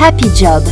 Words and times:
Happy 0.00 0.30
Job. 0.34 0.62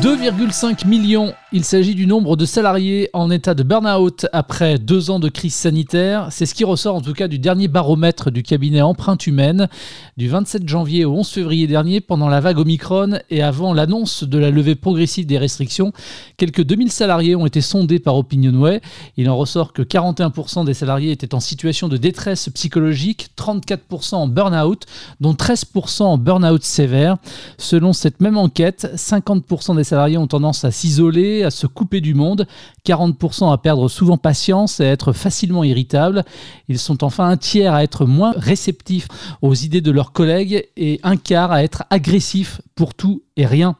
2,5 0.00 0.86
millions 0.86 1.34
il 1.52 1.64
s'agit 1.64 1.94
du 1.94 2.08
nombre 2.08 2.36
de 2.36 2.44
salariés 2.44 3.08
en 3.12 3.30
état 3.30 3.54
de 3.54 3.62
burn-out 3.62 4.26
après 4.32 4.80
deux 4.80 5.10
ans 5.10 5.20
de 5.20 5.28
crise 5.28 5.54
sanitaire. 5.54 6.26
C'est 6.30 6.44
ce 6.44 6.54
qui 6.54 6.64
ressort 6.64 6.96
en 6.96 7.00
tout 7.00 7.12
cas 7.12 7.28
du 7.28 7.38
dernier 7.38 7.68
baromètre 7.68 8.32
du 8.32 8.42
cabinet 8.42 8.82
Empreinte 8.82 9.28
Humaine 9.28 9.68
du 10.16 10.28
27 10.28 10.68
janvier 10.68 11.04
au 11.04 11.12
11 11.12 11.28
février 11.28 11.68
dernier 11.68 12.00
pendant 12.00 12.28
la 12.28 12.40
vague 12.40 12.58
Omicron 12.58 13.20
et 13.30 13.42
avant 13.44 13.74
l'annonce 13.74 14.24
de 14.24 14.38
la 14.38 14.50
levée 14.50 14.74
progressive 14.74 15.24
des 15.24 15.38
restrictions. 15.38 15.92
Quelques 16.36 16.64
2000 16.64 16.90
salariés 16.90 17.36
ont 17.36 17.46
été 17.46 17.60
sondés 17.60 18.00
par 18.00 18.16
Opinionway. 18.16 18.80
Il 19.16 19.30
en 19.30 19.36
ressort 19.36 19.72
que 19.72 19.82
41% 19.82 20.64
des 20.64 20.74
salariés 20.74 21.12
étaient 21.12 21.32
en 21.32 21.40
situation 21.40 21.86
de 21.86 21.96
détresse 21.96 22.48
psychologique, 22.48 23.28
34% 23.38 24.16
en 24.16 24.26
burn-out, 24.26 24.84
dont 25.20 25.34
13% 25.34 26.02
en 26.02 26.18
burn-out 26.18 26.64
sévère. 26.64 27.18
Selon 27.56 27.92
cette 27.92 28.20
même 28.20 28.36
enquête, 28.36 28.90
50% 28.96 29.76
des 29.76 29.84
salariés 29.84 30.18
ont 30.18 30.26
tendance 30.26 30.64
à 30.64 30.72
s'isoler, 30.72 31.35
à 31.44 31.50
se 31.50 31.66
couper 31.66 32.00
du 32.00 32.14
monde, 32.14 32.46
40% 32.86 33.52
à 33.52 33.58
perdre 33.58 33.88
souvent 33.88 34.16
patience 34.16 34.80
et 34.80 34.84
à 34.84 34.92
être 34.92 35.12
facilement 35.12 35.64
irritables. 35.64 36.24
Ils 36.68 36.78
sont 36.78 37.04
enfin 37.04 37.28
un 37.28 37.36
tiers 37.36 37.74
à 37.74 37.82
être 37.82 38.06
moins 38.06 38.32
réceptifs 38.36 39.08
aux 39.42 39.54
idées 39.54 39.80
de 39.80 39.90
leurs 39.90 40.12
collègues 40.12 40.66
et 40.76 41.00
un 41.02 41.16
quart 41.16 41.52
à 41.52 41.62
être 41.62 41.84
agressifs 41.90 42.60
pour 42.74 42.94
tout 42.94 43.22
et 43.36 43.46
rien. 43.46 43.76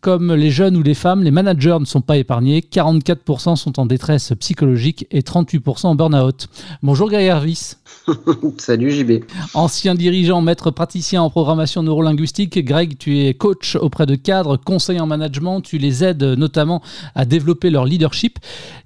Comme 0.00 0.34
les 0.34 0.50
jeunes 0.50 0.76
ou 0.76 0.82
les 0.82 0.92
femmes, 0.92 1.22
les 1.22 1.30
managers 1.30 1.78
ne 1.80 1.86
sont 1.86 2.02
pas 2.02 2.18
épargnés. 2.18 2.60
44% 2.60 3.56
sont 3.56 3.80
en 3.80 3.86
détresse 3.86 4.34
psychologique 4.38 5.06
et 5.10 5.22
38% 5.22 5.86
en 5.86 5.94
burn-out. 5.94 6.48
Bonjour 6.82 7.08
Gaël 7.08 7.24
Hervis. 7.24 7.76
Salut 8.58 8.90
JB. 8.90 9.24
Ancien 9.54 9.94
dirigeant, 9.94 10.42
maître 10.42 10.70
praticien 10.70 11.22
en 11.22 11.30
programmation 11.30 11.82
neurolinguistique, 11.82 12.62
Greg, 12.64 12.98
tu 12.98 13.20
es 13.20 13.32
coach 13.32 13.76
auprès 13.76 14.04
de 14.04 14.14
cadres, 14.14 14.58
conseiller 14.58 15.00
en 15.00 15.06
management, 15.06 15.62
tu 15.62 15.78
les 15.78 16.04
aides 16.04 16.22
notamment 16.22 16.82
à 17.14 17.24
développer 17.24 17.70
leur 17.70 17.86
leadership. 17.86 18.38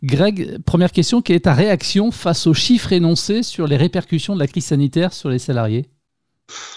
Greg, 0.04 0.62
première 0.64 0.92
question, 0.92 1.20
quelle 1.20 1.36
est 1.36 1.40
ta 1.40 1.54
réaction 1.54 2.12
face 2.12 2.46
aux 2.46 2.54
chiffres 2.54 2.92
énoncés 2.92 3.42
sur 3.42 3.66
les 3.66 3.76
répercussions 3.76 4.34
de 4.34 4.40
la 4.40 4.46
crise 4.46 4.66
sanitaire 4.66 5.12
sur 5.12 5.30
les 5.30 5.40
salariés? 5.40 5.86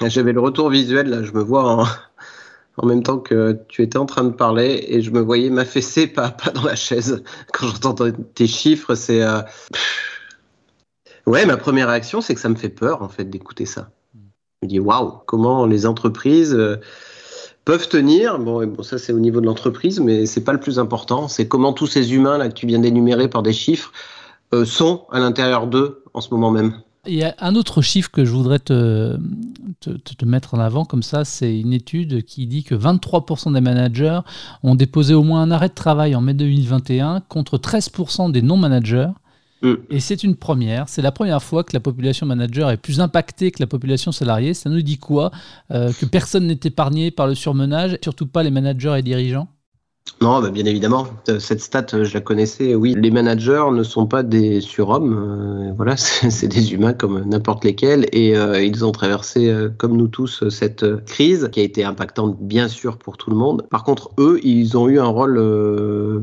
J'avais 0.05 0.33
le 0.33 0.41
retour 0.41 0.69
visuel, 0.69 1.07
là, 1.07 1.23
je 1.23 1.31
me 1.31 1.41
vois 1.41 1.71
en 1.71 1.85
en 2.77 2.85
même 2.85 3.03
temps 3.03 3.17
que 3.17 3.59
tu 3.67 3.81
étais 3.81 3.97
en 3.97 4.05
train 4.05 4.23
de 4.23 4.31
parler 4.31 4.85
et 4.87 5.01
je 5.01 5.11
me 5.11 5.19
voyais 5.19 5.49
m'affaisser 5.49 6.07
pas 6.07 6.29
pas 6.43 6.51
dans 6.51 6.63
la 6.63 6.75
chaise 6.75 7.23
quand 7.53 7.67
j'entends 7.67 8.11
tes 8.33 8.47
chiffres. 8.47 8.95
C'est 8.95 9.21
euh, 9.21 9.41
ouais, 11.25 11.45
ma 11.45 11.57
première 11.57 11.89
réaction, 11.89 12.21
c'est 12.21 12.33
que 12.33 12.41
ça 12.41 12.49
me 12.49 12.55
fait 12.55 12.69
peur 12.69 13.01
en 13.01 13.09
fait 13.09 13.25
d'écouter 13.25 13.65
ça. 13.65 13.89
Je 14.15 14.67
me 14.67 14.69
dis 14.69 14.79
waouh, 14.79 15.21
comment 15.25 15.65
les 15.65 15.85
entreprises 15.85 16.53
euh, 16.53 16.77
peuvent 17.65 17.87
tenir. 17.89 18.39
Bon, 18.39 18.65
bon 18.65 18.83
ça 18.83 18.97
c'est 18.97 19.13
au 19.13 19.19
niveau 19.19 19.41
de 19.41 19.45
l'entreprise, 19.45 19.99
mais 19.99 20.25
c'est 20.25 20.43
pas 20.43 20.53
le 20.53 20.59
plus 20.59 20.79
important. 20.79 21.27
C'est 21.27 21.47
comment 21.47 21.73
tous 21.73 21.87
ces 21.87 22.13
humains 22.13 22.37
là 22.37 22.47
que 22.49 22.53
tu 22.53 22.67
viens 22.67 22.79
d'énumérer 22.79 23.27
par 23.27 23.43
des 23.43 23.53
chiffres 23.53 23.91
euh, 24.53 24.65
sont 24.65 25.05
à 25.11 25.19
l'intérieur 25.19 25.67
d'eux 25.67 26.03
en 26.13 26.21
ce 26.21 26.29
moment 26.33 26.51
même. 26.51 26.81
Il 27.07 27.15
y 27.15 27.23
a 27.23 27.33
un 27.39 27.55
autre 27.55 27.81
chiffre 27.81 28.11
que 28.11 28.25
je 28.25 28.31
voudrais 28.31 28.59
te, 28.59 29.17
te, 29.79 30.25
mettre 30.25 30.53
en 30.53 30.59
avant 30.59 30.85
comme 30.85 31.01
ça, 31.01 31.25
c'est 31.25 31.59
une 31.59 31.73
étude 31.73 32.23
qui 32.23 32.45
dit 32.45 32.63
que 32.63 32.75
23% 32.75 33.53
des 33.53 33.61
managers 33.61 34.19
ont 34.61 34.75
déposé 34.75 35.15
au 35.15 35.23
moins 35.23 35.41
un 35.41 35.49
arrêt 35.49 35.69
de 35.69 35.73
travail 35.73 36.13
en 36.13 36.21
mai 36.21 36.35
2021 36.35 37.21
contre 37.21 37.57
13% 37.57 38.31
des 38.31 38.43
non-managers. 38.43 39.09
Mm. 39.63 39.73
Et 39.89 39.99
c'est 39.99 40.23
une 40.23 40.35
première. 40.35 40.89
C'est 40.89 41.01
la 41.01 41.11
première 41.11 41.41
fois 41.41 41.63
que 41.63 41.73
la 41.73 41.79
population 41.79 42.27
manager 42.27 42.69
est 42.69 42.77
plus 42.77 42.99
impactée 42.99 43.49
que 43.49 43.61
la 43.63 43.67
population 43.67 44.11
salariée. 44.11 44.53
Ça 44.53 44.69
nous 44.69 44.83
dit 44.83 44.99
quoi 44.99 45.31
euh, 45.71 45.91
Que 45.99 46.05
personne 46.05 46.45
n'est 46.45 46.59
épargné 46.63 47.09
par 47.09 47.25
le 47.25 47.33
surmenage, 47.33 47.97
surtout 48.03 48.27
pas 48.27 48.43
les 48.43 48.51
managers 48.51 48.95
et 48.97 49.01
dirigeants? 49.01 49.47
Non, 50.21 50.39
bah, 50.39 50.51
bien 50.51 50.65
évidemment. 50.65 51.07
Euh, 51.29 51.39
cette 51.39 51.61
stat, 51.61 51.87
euh, 51.93 52.03
je 52.03 52.13
la 52.13 52.21
connaissais. 52.21 52.75
Oui, 52.75 52.95
les 52.95 53.09
managers 53.09 53.65
ne 53.71 53.81
sont 53.81 54.05
pas 54.05 54.21
des 54.21 54.61
surhommes. 54.61 55.13
Euh, 55.13 55.73
voilà, 55.75 55.97
c'est 55.97 56.47
des 56.47 56.73
humains 56.73 56.93
comme 56.93 57.23
n'importe 57.27 57.65
lesquels. 57.65 58.05
Et 58.11 58.33
ils 58.33 58.85
ont 58.85 58.91
traversé, 58.91 59.51
comme 59.77 59.97
nous 59.97 60.07
tous, 60.07 60.47
cette 60.49 60.85
crise 61.05 61.49
qui 61.51 61.59
a 61.59 61.63
été 61.63 61.83
impactante, 61.83 62.37
bien 62.39 62.67
sûr, 62.67 62.97
pour 62.97 63.17
tout 63.17 63.31
le 63.31 63.35
monde. 63.35 63.65
Par 63.71 63.83
contre, 63.83 64.11
eux, 64.19 64.39
ils 64.43 64.77
ont 64.77 64.87
eu 64.87 64.99
un 64.99 65.07
rôle, 65.07 65.35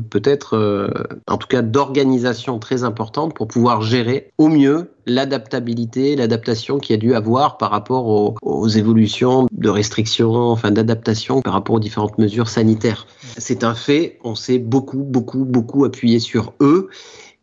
peut-être, 0.09 0.89
en 1.27 1.37
tout 1.37 1.47
cas, 1.47 1.61
d'organisation 1.61 2.59
très 2.59 2.83
importante 2.83 3.33
pour 3.33 3.47
pouvoir 3.47 3.81
gérer 3.81 4.31
au 4.37 4.47
mieux 4.47 4.91
l'adaptabilité, 5.05 6.15
l'adaptation 6.15 6.79
qu'il 6.79 6.95
y 6.95 6.97
a 6.97 7.01
dû 7.01 7.13
avoir 7.13 7.57
par 7.57 7.71
rapport 7.71 8.35
aux, 8.41 8.67
évolutions 8.67 9.47
de 9.51 9.69
restrictions, 9.69 10.33
enfin 10.33 10.71
d'adaptation 10.71 11.41
par 11.41 11.53
rapport 11.53 11.75
aux 11.75 11.79
différentes 11.79 12.17
mesures 12.17 12.49
sanitaires. 12.49 13.07
C'est 13.37 13.63
un 13.63 13.73
fait, 13.73 14.19
on 14.23 14.35
s'est 14.35 14.59
beaucoup, 14.59 15.03
beaucoup, 15.03 15.45
beaucoup 15.45 15.85
appuyé 15.85 16.19
sur 16.19 16.53
eux. 16.61 16.89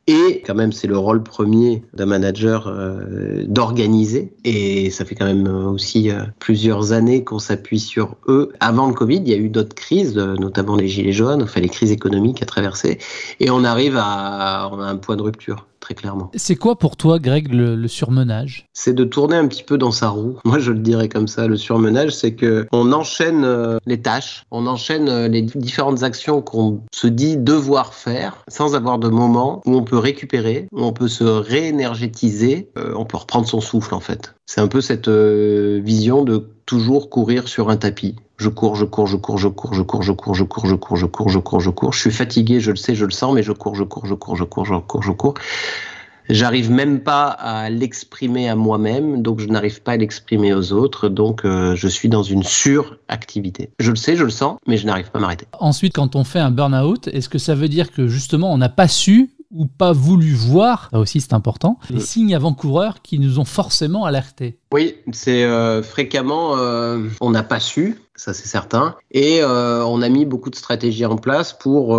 Et 0.09 0.43
quand 0.47 0.55
même, 0.55 0.71
c'est 0.71 0.87
le 0.87 0.97
rôle 0.97 1.25
premier 1.25 1.83
d'un 1.93 2.07
manager 2.07 2.69
euh, 2.69 3.43
d'organiser. 3.47 4.33
Et 4.45 4.91
ça 4.91 5.05
fait 5.05 5.17
quand 5.17 5.25
même 5.25 5.49
aussi 5.49 6.11
euh, 6.11 6.23
plusieurs 6.39 6.93
années 6.93 7.25
qu'on 7.25 7.41
s'appuie 7.41 7.81
sur 7.81 8.15
eux. 8.29 8.53
Avant 8.61 8.87
le 8.87 8.95
Covid, 8.95 9.17
il 9.17 9.29
y 9.29 9.35
a 9.35 9.37
eu 9.37 9.49
d'autres 9.49 9.75
crises, 9.75 10.17
euh, 10.17 10.37
notamment 10.37 10.77
les 10.77 10.87
gilets 10.87 11.11
jaunes, 11.13 11.43
enfin 11.43 11.61
les 11.61 11.69
crises 11.69 11.91
économiques 11.91 12.41
à 12.41 12.47
traverser. 12.47 12.99
Et 13.41 13.51
on 13.51 13.65
arrive 13.65 13.97
à, 13.97 14.67
un 14.67 14.97
point 14.97 15.17
de 15.17 15.23
rupture 15.23 15.67
clairement. 15.95 16.31
C'est 16.35 16.57
quoi 16.57 16.77
pour 16.77 16.97
toi, 16.97 17.19
Greg, 17.19 17.53
le, 17.53 17.89
surmenage? 17.89 18.67
C'est 18.73 18.95
de 18.95 19.05
tourner 19.05 19.37
un 19.37 19.47
petit 19.47 19.63
peu 19.63 19.79
dans 19.79 19.91
sa 19.91 20.09
roue. 20.09 20.39
Moi, 20.45 20.59
je 20.59 20.73
le 20.73 20.81
dirais 20.81 21.09
comme 21.09 21.29
ça. 21.29 21.47
Le 21.47 21.57
surmenage, 21.57 22.15
c'est 22.15 22.35
que 22.35 22.67
on 22.73 22.93
enchaîne 22.93 23.45
euh, 23.45 23.79
les 23.87 24.01
tâches, 24.01 24.45
on 24.51 24.67
enchaîne 24.67 25.09
euh, 25.09 25.29
les 25.29 25.43
différentes 25.43 26.03
actions 26.03 26.43
qu'on 26.43 26.81
se 26.93 27.07
dit 27.07 27.37
devoir 27.37 27.95
faire, 27.95 28.45
sans 28.49 28.75
avoir 28.75 28.99
de 28.99 29.09
moment 29.09 29.63
où 29.67 29.77
on 29.77 29.85
peut 29.85 29.99
récupérer, 29.99 30.69
où 30.73 30.83
on 30.83 30.93
peut 30.93 31.09
se 31.09 31.25
réénergétiser, 31.25 32.69
euh, 32.79 32.93
on 32.97 33.05
peut 33.05 33.17
reprendre 33.17 33.47
son 33.47 33.61
souffle 33.61 33.95
en 33.95 34.01
fait. 34.01 34.35
C'est 34.47 34.61
un 34.61 34.69
peu 34.69 34.81
cette 34.81 35.09
vision 35.09 36.25
de 36.25 36.49
toujours 36.67 37.09
courir 37.09 37.49
sur 37.49 37.71
un 37.71 37.77
tapis. 37.77 38.17
Je 38.37 38.49
cours, 38.49 38.77
je 38.77 38.85
cours, 38.85 39.07
je 39.07 39.17
cours, 39.17 39.39
je 39.39 39.49
cours, 39.49 39.73
je 39.73 39.83
cours, 39.83 40.03
je 40.03 40.13
cours, 40.13 40.35
je 40.35 40.45
cours, 40.45 40.67
je 40.67 40.77
cours, 40.77 40.97
je 40.97 41.07
cours, 41.07 41.29
je 41.31 41.39
cours, 41.39 41.61
je 41.61 41.71
cours. 41.71 41.93
Je 41.93 42.01
suis 42.01 42.11
fatigué, 42.11 42.61
je 42.61 42.71
le 42.71 42.77
sais, 42.77 42.95
je 42.95 43.05
le 43.05 43.13
sens, 43.13 43.35
mais 43.35 43.43
je 43.43 43.53
cours, 43.53 43.75
je 43.75 43.85
cours, 43.85 44.05
je 44.05 44.15
cours, 44.15 44.37
je 44.37 44.45
cours, 44.45 44.67
je 44.67 44.75
cours, 44.75 45.03
je 45.03 45.13
cours. 45.13 45.35
J'arrive 46.29 46.73
même 46.73 47.01
pas 47.01 47.29
à 47.29 47.71
l'exprimer 47.71 48.49
à 48.49 48.57
moi-même, 48.57 49.23
donc 49.23 49.39
je 49.39 49.47
n'arrive 49.47 49.81
pas 49.83 49.93
à 49.93 49.97
l'exprimer 49.97 50.53
aux 50.53 50.73
autres, 50.73 51.09
donc 51.09 51.43
je 51.45 51.89
suis 51.89 52.09
dans 52.09 52.25
une 52.25 52.43
suractivité. 52.43 53.71
Je 53.79 53.91
le 53.91 53.97
sais, 53.97 54.17
je 54.17 54.25
le 54.25 54.31
sens, 54.31 54.59
mais 54.67 54.77
je 54.77 54.87
n'arrive 54.87 55.09
pas 55.11 55.21
à 55.21 55.23
m'arrêter. 55.23 55.47
Ensuite, 55.61 55.95
quand 55.95 56.17
on 56.17 56.25
fait 56.25 56.41
un 56.41 56.51
burn-out, 56.51 57.07
est-ce 57.07 57.29
que 57.29 57.39
ça 57.39 57.55
veut 57.55 57.69
dire 57.69 57.93
que 57.93 58.09
justement 58.09 58.53
on 58.53 58.59
n'a 58.59 58.69
pas 58.69 58.89
su 58.89 59.31
ou 59.57 59.67
pas 59.67 59.93
voulu 59.93 60.35
voir, 60.35 60.89
ça 60.93 60.99
aussi 60.99 61.21
c'est 61.21 61.33
important, 61.33 61.79
les 61.91 62.01
signes 62.01 62.35
avant-coureurs 62.35 63.03
qui 63.03 63.19
nous 63.19 63.39
ont 63.39 63.45
forcément 63.45 64.05
alertés. 64.05 64.59
Oui, 64.73 64.97
c'est 65.13 65.45
euh, 65.45 65.83
fréquemment, 65.83 66.59
euh, 66.59 66.99
on 67.21 67.31
n'a 67.31 67.43
pas 67.43 67.61
su, 67.61 67.99
ça 68.15 68.35
c'est 68.35 68.49
certain, 68.49 68.97
et 69.11 69.41
euh, 69.43 69.85
on 69.85 70.03
a 70.03 70.09
mis 70.09 70.27
beaucoup 70.27 70.51
de 70.51 70.57
stratégies 70.57 71.07
en 71.07 71.17
place 71.17 71.53
pour 71.53 71.99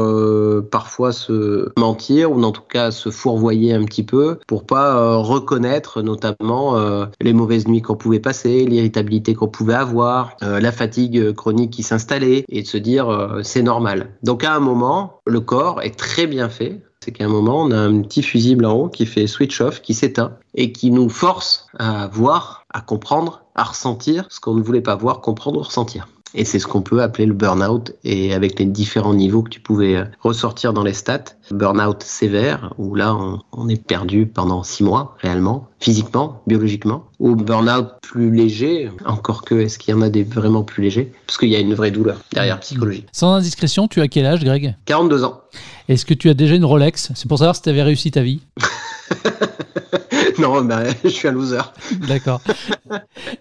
parfois 0.69 1.11
se 1.11 1.71
mentir 1.77 2.31
ou 2.31 2.43
en 2.43 2.51
tout 2.51 2.61
cas 2.61 2.91
se 2.91 3.09
fourvoyer 3.09 3.73
un 3.73 3.83
petit 3.85 4.03
peu 4.03 4.39
pour 4.47 4.65
pas 4.65 5.15
reconnaître 5.15 6.01
notamment 6.01 6.75
les 7.21 7.33
mauvaises 7.33 7.67
nuits 7.67 7.81
qu'on 7.81 7.95
pouvait 7.95 8.19
passer, 8.19 8.65
l'irritabilité 8.65 9.33
qu'on 9.33 9.47
pouvait 9.47 9.73
avoir, 9.73 10.35
la 10.41 10.71
fatigue 10.71 11.33
chronique 11.33 11.71
qui 11.71 11.83
s'installait 11.83 12.45
et 12.49 12.61
de 12.61 12.67
se 12.67 12.77
dire 12.77 13.39
c'est 13.43 13.63
normal. 13.63 14.17
Donc 14.23 14.43
à 14.43 14.53
un 14.53 14.59
moment, 14.59 15.21
le 15.25 15.39
corps 15.39 15.81
est 15.81 15.97
très 15.97 16.27
bien 16.27 16.49
fait 16.49 16.81
c'est 17.07 17.13
qu'à 17.13 17.23
un 17.23 17.29
moment, 17.29 17.61
on 17.61 17.71
a 17.71 17.77
un 17.77 18.01
petit 18.01 18.21
fusible 18.21 18.65
en 18.65 18.73
haut 18.73 18.89
qui 18.89 19.05
fait 19.05 19.27
switch 19.27 19.61
off, 19.61 19.81
qui 19.81 19.93
s'éteint 19.93 20.33
et 20.55 20.73
qui 20.73 20.91
nous 20.91 21.07
force 21.07 21.67
à 21.79 22.07
voir, 22.07 22.65
à 22.73 22.81
comprendre, 22.81 23.45
à 23.55 23.63
ressentir 23.63 24.25
ce 24.29 24.41
qu'on 24.41 24.55
ne 24.55 24.61
voulait 24.61 24.81
pas 24.81 24.95
voir, 24.95 25.21
comprendre 25.21 25.57
ou 25.57 25.63
ressentir. 25.63 26.09
Et 26.33 26.43
c'est 26.43 26.59
ce 26.59 26.67
qu'on 26.67 26.81
peut 26.81 27.01
appeler 27.01 27.25
le 27.25 27.33
burn-out, 27.33 27.93
et 28.03 28.33
avec 28.33 28.59
les 28.59 28.65
différents 28.65 29.13
niveaux 29.13 29.41
que 29.41 29.49
tu 29.49 29.61
pouvais 29.61 29.95
euh, 29.95 30.03
ressortir 30.19 30.73
dans 30.73 30.83
les 30.83 30.91
stats. 30.91 31.23
Burn-out 31.49 32.03
sévère, 32.03 32.73
où 32.77 32.93
là, 32.93 33.17
on, 33.53 33.69
est 33.69 33.81
perdu 33.81 34.25
pendant 34.25 34.63
six 34.63 34.83
mois, 34.83 35.15
réellement, 35.21 35.69
physiquement, 35.79 36.41
biologiquement. 36.45 37.05
Ou 37.19 37.37
burn-out 37.37 37.87
plus 38.01 38.31
léger, 38.31 38.91
encore 39.05 39.43
que, 39.43 39.55
est-ce 39.55 39.79
qu'il 39.79 39.93
y 39.93 39.97
en 39.97 40.01
a 40.01 40.09
des 40.09 40.25
vraiment 40.25 40.63
plus 40.63 40.83
légers? 40.83 41.13
Parce 41.25 41.37
qu'il 41.37 41.47
y 41.47 41.55
a 41.55 41.59
une 41.59 41.73
vraie 41.73 41.91
douleur 41.91 42.17
derrière, 42.33 42.59
psychologique. 42.59 43.07
Sans 43.13 43.31
indiscrétion, 43.31 43.87
tu 43.87 44.01
as 44.01 44.09
quel 44.09 44.25
âge, 44.25 44.43
Greg? 44.43 44.75
42 44.83 45.23
ans. 45.23 45.43
Est-ce 45.87 46.05
que 46.05 46.13
tu 46.13 46.29
as 46.29 46.33
déjà 46.33 46.55
une 46.55 46.65
Rolex? 46.65 47.11
C'est 47.15 47.27
pour 47.27 47.37
savoir 47.39 47.55
si 47.55 47.61
tu 47.61 47.69
avais 47.69 47.83
réussi 47.83 48.11
ta 48.11 48.21
vie 48.21 48.41
non, 50.39 50.63
bah, 50.63 50.83
je 51.03 51.09
suis 51.09 51.27
un 51.27 51.31
loser. 51.31 51.61
D'accord. 52.07 52.41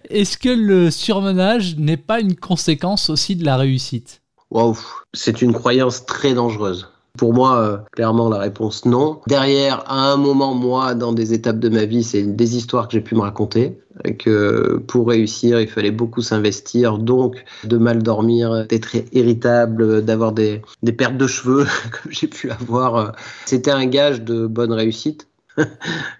Est-ce 0.09 0.37
que 0.37 0.49
le 0.49 0.89
surmenage 0.89 1.75
n'est 1.75 1.97
pas 1.97 2.19
une 2.19 2.35
conséquence 2.35 3.09
aussi 3.09 3.35
de 3.35 3.45
la 3.45 3.57
réussite? 3.57 4.21
Waouh, 4.49 4.77
c'est 5.13 5.41
une 5.41 5.53
croyance 5.53 6.05
très 6.05 6.33
dangereuse. 6.33 6.89
Pour 7.17 7.33
moi, 7.33 7.59
euh, 7.59 7.77
clairement, 7.91 8.29
la 8.29 8.37
réponse 8.37 8.85
non. 8.85 9.19
Derrière, 9.27 9.83
à 9.87 10.11
un 10.11 10.17
moment, 10.17 10.53
moi, 10.53 10.93
dans 10.93 11.13
des 11.13 11.33
étapes 11.33 11.59
de 11.59 11.69
ma 11.69 11.85
vie, 11.85 12.03
c'est 12.03 12.23
des 12.23 12.55
histoires 12.55 12.87
que 12.87 12.93
j'ai 12.93 13.01
pu 13.01 13.15
me 13.15 13.21
raconter. 13.21 13.79
Que 14.19 14.77
pour 14.87 15.07
réussir, 15.09 15.59
il 15.59 15.67
fallait 15.67 15.91
beaucoup 15.91 16.21
s'investir, 16.21 16.99
donc 16.99 17.43
de 17.63 17.77
mal 17.77 18.03
dormir, 18.03 18.67
d'être 18.67 18.95
irritable, 19.11 20.05
d'avoir 20.05 20.33
des, 20.33 20.61
des 20.83 20.93
pertes 20.93 21.17
de 21.17 21.25
cheveux, 21.25 21.65
comme 21.91 22.11
j'ai 22.11 22.27
pu 22.27 22.51
avoir. 22.51 23.13
C'était 23.45 23.71
un 23.71 23.87
gage 23.87 24.21
de 24.21 24.45
bonne 24.45 24.71
réussite. 24.71 25.27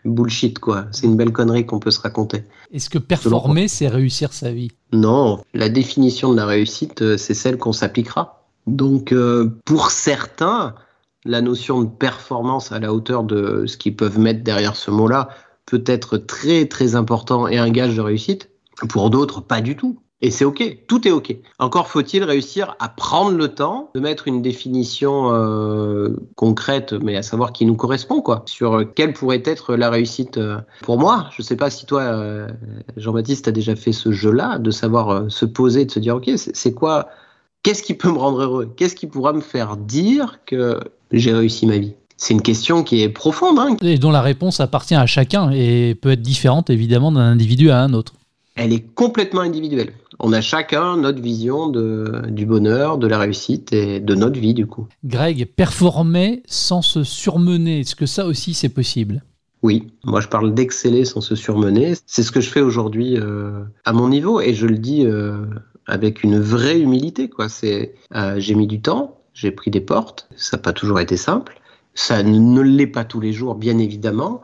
Bullshit, 0.06 0.60
quoi. 0.60 0.86
C'est 0.92 1.06
une 1.06 1.16
belle 1.16 1.32
connerie 1.32 1.66
qu'on 1.66 1.80
peut 1.80 1.92
se 1.92 2.02
raconter. 2.02 2.44
Est-ce 2.74 2.90
que 2.90 2.98
performer, 2.98 3.68
c'est 3.68 3.88
réussir 3.88 4.34
sa 4.34 4.52
vie? 4.52 4.72
Non. 4.92 5.42
La 5.54 5.70
définition 5.70 6.32
de 6.32 6.38
la 6.38 6.46
réussite, 6.46 7.02
euh, 7.02 7.18
c'est 7.18 7.34
celle 7.34 7.58
qu'on 7.58 7.74
s'appliquera. 7.74 8.44
Donc, 8.66 9.14
euh, 9.14 9.52
pour 9.66 9.92
certains, 9.92 10.76
la 11.26 11.42
notion 11.42 11.82
de 11.82 11.90
performance 11.90 12.72
à 12.72 12.80
la 12.80 12.94
hauteur 12.94 13.24
de 13.24 13.66
ce 13.66 13.78
qu'ils 13.78 13.96
peuvent 13.96 14.20
mettre 14.20 14.44
derrière 14.44 14.76
ce 14.76 14.92
mot-là 14.92 15.30
peut 15.66 15.84
être 15.86 16.18
très 16.18 16.66
très 16.68 16.96
important 16.96 17.48
et 17.48 17.58
un 17.58 17.70
gage 17.70 17.96
de 17.96 18.02
réussite. 18.02 18.50
Pour 18.90 19.10
d'autres, 19.10 19.42
pas 19.42 19.62
du 19.62 19.76
tout. 19.76 20.00
Et 20.22 20.32
c'est 20.32 20.46
OK, 20.46 20.64
tout 20.88 21.08
est 21.08 21.12
OK. 21.12 21.36
Encore 21.60 21.88
faut-il 21.88 22.24
réussir 22.24 22.76
à 22.80 22.90
prendre 22.90 23.38
le 23.38 23.50
temps 23.50 23.92
de 23.94 24.00
mettre 24.00 24.28
une 24.28 24.42
définition 24.42 25.32
euh, 25.32 26.16
concrète, 26.36 26.94
mais 26.94 27.16
à 27.16 27.22
savoir 27.22 27.54
qui 27.54 27.68
nous 27.68 27.76
correspond, 27.76 28.22
quoi, 28.22 28.42
sur 28.48 28.84
quelle 28.96 29.14
pourrait 29.14 29.44
être 29.46 29.76
la 29.76 29.92
réussite 29.92 30.38
euh, 30.38 30.58
pour 30.82 30.98
moi. 30.98 31.28
Je 31.36 31.44
ne 31.44 31.46
sais 31.46 31.56
pas 31.56 31.70
si 31.70 31.86
toi, 31.86 32.02
euh, 32.02 32.48
Jean-Baptiste, 32.96 33.48
as 33.48 33.52
déjà 33.52 33.76
fait 33.76 33.92
ce 33.92 34.12
jeu-là, 34.12 34.58
de 34.58 34.72
savoir 34.72 35.30
se 35.30 35.46
poser, 35.46 35.86
de 35.86 35.92
se 35.92 36.00
dire 36.00 36.16
OK, 36.16 36.32
c'est 36.36 36.74
quoi? 36.74 37.10
Qu'est-ce 37.62 37.84
qui 37.84 37.94
peut 37.94 38.12
me 38.12 38.18
rendre 38.18 38.42
heureux? 38.42 38.74
Qu'est-ce 38.76 38.96
qui 38.96 39.08
pourra 39.08 39.34
me 39.34 39.42
faire 39.42 39.78
dire 39.78 40.40
que 40.46 40.80
j'ai 41.12 41.34
réussi 41.34 41.66
ma 41.66 41.78
vie 41.78 41.94
c'est 42.18 42.34
une 42.34 42.42
question 42.42 42.84
qui 42.84 43.02
est 43.02 43.10
profonde. 43.10 43.60
Hein. 43.60 43.78
et 43.82 43.98
dont 43.98 44.12
la 44.12 44.22
réponse 44.22 44.60
appartient 44.60 44.96
à 44.96 45.06
chacun 45.06 45.52
et 45.52 45.96
peut 45.96 46.12
être 46.12 46.22
différente 46.22 46.70
évidemment 46.70 47.12
d'un 47.12 47.22
individu 47.22 47.70
à 47.70 47.82
un 47.82 47.94
autre. 47.94 48.14
Elle 48.56 48.74
est 48.74 48.82
complètement 48.96 49.42
individuelle. 49.42 49.94
On 50.20 50.34
a 50.34 50.42
chacun 50.42 50.98
notre 50.98 51.22
vision 51.22 51.70
de, 51.70 52.24
du 52.30 52.48
bonheur, 52.48 52.98
de 52.98 53.06
la 53.06 53.20
réussite 53.20 53.72
et 53.72 54.00
de 54.00 54.16
notre 54.16 54.40
vie 54.40 54.56
du 54.56 54.66
coup. 54.66 54.88
Greg, 55.06 55.46
performer 55.56 56.42
sans 56.48 56.82
se 56.82 57.04
surmener, 57.04 57.82
est-ce 57.82 57.96
que 57.96 58.08
ça 58.08 58.26
aussi 58.26 58.56
c'est 58.56 58.70
possible? 58.70 59.24
Oui, 59.62 59.88
moi 60.04 60.20
je 60.20 60.28
parle 60.28 60.56
d'exceller 60.56 61.06
sans 61.06 61.22
se 61.22 61.36
surmener. 61.36 61.94
C'est 62.08 62.24
ce 62.24 62.32
que 62.32 62.42
je 62.42 62.50
fais 62.50 62.62
aujourd'hui 62.62 63.16
euh, 63.18 63.64
à 63.86 63.94
mon 63.94 64.10
niveau 64.10 64.42
et 64.42 64.56
je 64.56 64.66
le 64.66 64.78
dis 64.80 65.06
euh, 65.06 65.46
avec 65.86 66.24
une 66.24 66.40
vraie 66.40 66.80
humilité. 66.80 67.30
Quoi. 67.30 67.48
C'est, 67.50 67.94
euh, 68.16 68.36
j'ai 68.40 68.56
mis 68.56 68.68
du 68.68 68.82
temps, 68.82 69.17
j'ai 69.38 69.52
pris 69.52 69.70
des 69.70 69.82
portes, 69.82 70.28
ça 70.36 70.58
n'a 70.58 70.64
pas 70.64 70.74
toujours 70.74 71.00
été 71.00 71.16
simple. 71.16 71.62
Ça 71.94 72.24
ne 72.24 72.62
l'est 72.62 72.88
pas 72.88 73.06
tous 73.06 73.20
les 73.20 73.34
jours, 73.34 73.54
bien 73.54 73.78
évidemment. 73.78 74.42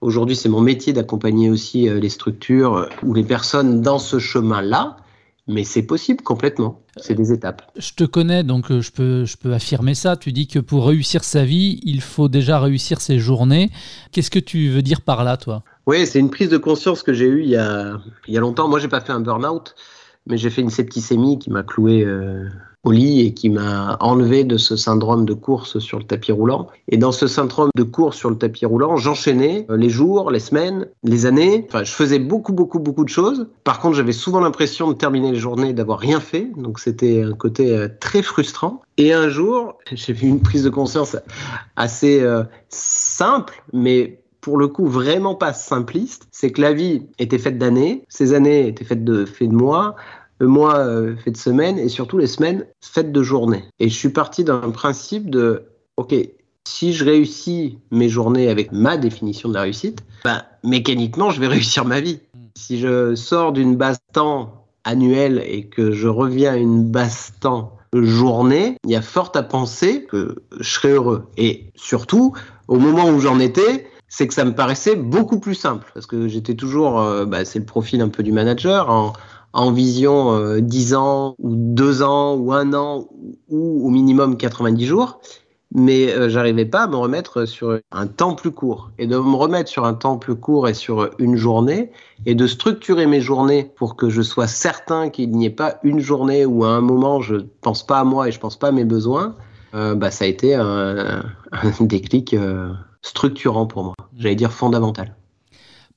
Aujourd'hui, 0.00 0.36
c'est 0.36 0.48
mon 0.48 0.60
métier 0.60 0.92
d'accompagner 0.92 1.50
aussi 1.50 1.88
euh, 1.88 1.98
les 1.98 2.08
structures 2.08 2.88
ou 3.02 3.14
les 3.14 3.24
personnes 3.24 3.82
dans 3.82 3.98
ce 3.98 4.20
chemin-là, 4.20 4.96
mais 5.48 5.64
c'est 5.64 5.82
possible 5.82 6.22
complètement. 6.22 6.80
C'est 6.98 7.16
des 7.16 7.32
étapes. 7.32 7.62
Je 7.76 7.94
te 7.94 8.04
connais, 8.04 8.44
donc 8.44 8.70
euh, 8.70 8.80
je 8.80 8.92
peux, 8.92 9.24
je 9.24 9.36
peux 9.36 9.52
affirmer 9.52 9.94
ça. 9.94 10.16
Tu 10.16 10.30
dis 10.30 10.46
que 10.46 10.60
pour 10.60 10.86
réussir 10.86 11.24
sa 11.24 11.44
vie, 11.44 11.80
il 11.82 12.00
faut 12.00 12.28
déjà 12.28 12.60
réussir 12.60 13.00
ses 13.00 13.18
journées. 13.18 13.70
Qu'est-ce 14.12 14.30
que 14.30 14.38
tu 14.38 14.68
veux 14.68 14.82
dire 14.82 15.00
par 15.00 15.24
là, 15.24 15.36
toi? 15.36 15.64
Oui, 15.86 16.06
c'est 16.06 16.20
une 16.20 16.30
prise 16.30 16.50
de 16.50 16.58
conscience 16.58 17.02
que 17.02 17.12
j'ai 17.12 17.26
eue 17.26 17.42
il 17.42 17.50
y 17.50 17.56
a, 17.56 17.98
il 18.28 18.34
y 18.34 18.36
a 18.36 18.40
longtemps. 18.40 18.68
Moi, 18.68 18.78
j'ai 18.78 18.88
pas 18.88 19.00
fait 19.00 19.12
un 19.12 19.20
burn-out 19.20 19.74
mais 20.28 20.36
j'ai 20.36 20.50
fait 20.50 20.60
une 20.60 20.70
septicémie 20.70 21.38
qui 21.38 21.50
m'a 21.50 21.62
cloué 21.62 22.04
euh, 22.04 22.48
au 22.84 22.90
lit 22.90 23.26
et 23.26 23.34
qui 23.34 23.48
m'a 23.48 23.96
enlevé 24.00 24.44
de 24.44 24.56
ce 24.56 24.76
syndrome 24.76 25.24
de 25.24 25.34
course 25.34 25.78
sur 25.78 25.98
le 25.98 26.04
tapis 26.04 26.32
roulant. 26.32 26.68
Et 26.88 26.96
dans 26.96 27.12
ce 27.12 27.26
syndrome 27.26 27.70
de 27.76 27.82
course 27.82 28.16
sur 28.16 28.30
le 28.30 28.38
tapis 28.38 28.66
roulant, 28.66 28.96
j'enchaînais 28.96 29.66
euh, 29.70 29.76
les 29.76 29.90
jours, 29.90 30.30
les 30.30 30.40
semaines, 30.40 30.86
les 31.02 31.26
années. 31.26 31.66
Enfin, 31.68 31.84
je 31.84 31.92
faisais 31.92 32.18
beaucoup, 32.18 32.52
beaucoup, 32.52 32.78
beaucoup 32.78 33.04
de 33.04 33.08
choses. 33.08 33.48
Par 33.64 33.80
contre, 33.80 33.96
j'avais 33.96 34.12
souvent 34.12 34.40
l'impression 34.40 34.88
de 34.88 34.94
terminer 34.94 35.32
les 35.32 35.38
journées 35.38 35.72
d'avoir 35.72 35.98
rien 35.98 36.20
fait. 36.20 36.50
Donc, 36.56 36.78
c'était 36.78 37.22
un 37.22 37.34
côté 37.34 37.76
euh, 37.76 37.88
très 38.00 38.22
frustrant. 38.22 38.82
Et 38.96 39.12
un 39.12 39.28
jour, 39.28 39.78
j'ai 39.92 40.12
vu 40.12 40.28
une 40.28 40.40
prise 40.40 40.64
de 40.64 40.70
conscience 40.70 41.16
assez 41.76 42.24
simple, 42.68 43.62
mais 43.72 44.20
pour 44.40 44.56
le 44.56 44.68
coup 44.68 44.86
vraiment 44.86 45.34
pas 45.34 45.52
simpliste, 45.52 46.26
c'est 46.30 46.52
que 46.52 46.60
la 46.60 46.72
vie 46.72 47.06
était 47.18 47.38
faite 47.38 47.58
d'années, 47.58 48.04
ces 48.08 48.32
années 48.32 48.68
étaient 48.68 48.84
faites 48.84 49.04
de, 49.04 49.24
faites 49.24 49.50
de 49.50 49.54
mois, 49.54 49.96
le 50.38 50.46
mois 50.46 50.78
euh, 50.78 51.16
fait 51.16 51.30
de 51.30 51.36
semaines 51.36 51.78
et 51.78 51.88
surtout 51.88 52.18
les 52.18 52.26
semaines 52.26 52.66
faites 52.80 53.12
de 53.12 53.22
journées. 53.22 53.64
Et 53.78 53.88
je 53.88 53.94
suis 53.94 54.10
parti 54.10 54.44
d'un 54.44 54.70
principe 54.70 55.30
de, 55.30 55.64
ok, 55.96 56.14
si 56.66 56.92
je 56.92 57.04
réussis 57.04 57.78
mes 57.90 58.08
journées 58.08 58.48
avec 58.48 58.72
ma 58.72 58.96
définition 58.96 59.48
de 59.48 59.54
la 59.54 59.62
réussite, 59.62 60.00
ben, 60.24 60.42
mécaniquement, 60.62 61.30
je 61.30 61.40
vais 61.40 61.46
réussir 61.48 61.84
ma 61.84 62.00
vie. 62.00 62.20
Si 62.56 62.78
je 62.78 63.14
sors 63.14 63.52
d'une 63.52 63.76
base 63.76 63.98
temps 64.12 64.66
annuelle 64.84 65.42
et 65.46 65.66
que 65.66 65.92
je 65.92 66.08
reviens 66.08 66.52
à 66.52 66.56
une 66.56 66.84
base 66.84 67.32
temps 67.40 67.78
journée, 67.94 68.76
il 68.84 68.90
y 68.90 68.96
a 68.96 69.02
fort 69.02 69.32
à 69.34 69.42
penser 69.42 70.04
que 70.04 70.36
je 70.58 70.68
serai 70.68 70.90
heureux. 70.90 71.24
Et 71.36 71.70
surtout, 71.74 72.34
au 72.68 72.78
moment 72.78 73.08
où 73.08 73.18
j'en 73.20 73.38
étais, 73.38 73.86
c'est 74.08 74.26
que 74.26 74.34
ça 74.34 74.44
me 74.44 74.54
paraissait 74.54 74.96
beaucoup 74.96 75.38
plus 75.38 75.54
simple 75.54 75.90
parce 75.94 76.06
que 76.06 76.28
j'étais 76.28 76.54
toujours, 76.54 77.00
euh, 77.00 77.24
bah, 77.24 77.44
c'est 77.44 77.58
le 77.58 77.64
profil 77.64 78.00
un 78.00 78.08
peu 78.08 78.22
du 78.22 78.32
manager, 78.32 78.90
en, 78.90 79.12
en 79.52 79.72
vision 79.72 80.32
euh, 80.34 80.60
10 80.60 80.94
ans 80.94 81.34
ou 81.38 81.54
2 81.54 82.02
ans 82.02 82.36
ou 82.36 82.52
1 82.52 82.74
an 82.74 83.08
ou 83.48 83.86
au 83.86 83.90
minimum 83.90 84.36
90 84.36 84.86
jours, 84.86 85.20
mais 85.74 86.12
euh, 86.12 86.28
j'arrivais 86.28 86.64
pas 86.64 86.84
à 86.84 86.86
me 86.86 86.96
remettre 86.96 87.44
sur 87.44 87.78
un 87.90 88.06
temps 88.06 88.34
plus 88.34 88.50
court. 88.50 88.90
Et 88.98 89.06
de 89.06 89.16
me 89.16 89.36
remettre 89.36 89.70
sur 89.70 89.84
un 89.84 89.94
temps 89.94 90.16
plus 90.16 90.34
court 90.34 90.68
et 90.68 90.74
sur 90.74 91.10
une 91.18 91.36
journée, 91.36 91.90
et 92.26 92.34
de 92.34 92.46
structurer 92.46 93.06
mes 93.06 93.20
journées 93.20 93.70
pour 93.76 93.96
que 93.96 94.08
je 94.08 94.22
sois 94.22 94.46
certain 94.46 95.10
qu'il 95.10 95.30
n'y 95.32 95.46
ait 95.46 95.50
pas 95.50 95.78
une 95.82 96.00
journée 96.00 96.46
où 96.46 96.64
à 96.64 96.70
un 96.70 96.80
moment 96.80 97.20
je 97.20 97.36
pense 97.60 97.86
pas 97.86 98.00
à 98.00 98.04
moi 98.04 98.28
et 98.28 98.32
je 98.32 98.40
pense 98.40 98.56
pas 98.56 98.68
à 98.68 98.72
mes 98.72 98.84
besoins, 98.84 99.36
euh, 99.74 99.94
bah, 99.94 100.10
ça 100.10 100.24
a 100.24 100.28
été 100.28 100.54
un, 100.54 101.22
un 101.52 101.70
déclic 101.80 102.34
euh, 102.34 102.72
structurant 103.02 103.66
pour 103.66 103.84
moi, 103.84 103.94
j'allais 104.16 104.34
dire 104.34 104.52
fondamental. 104.52 105.14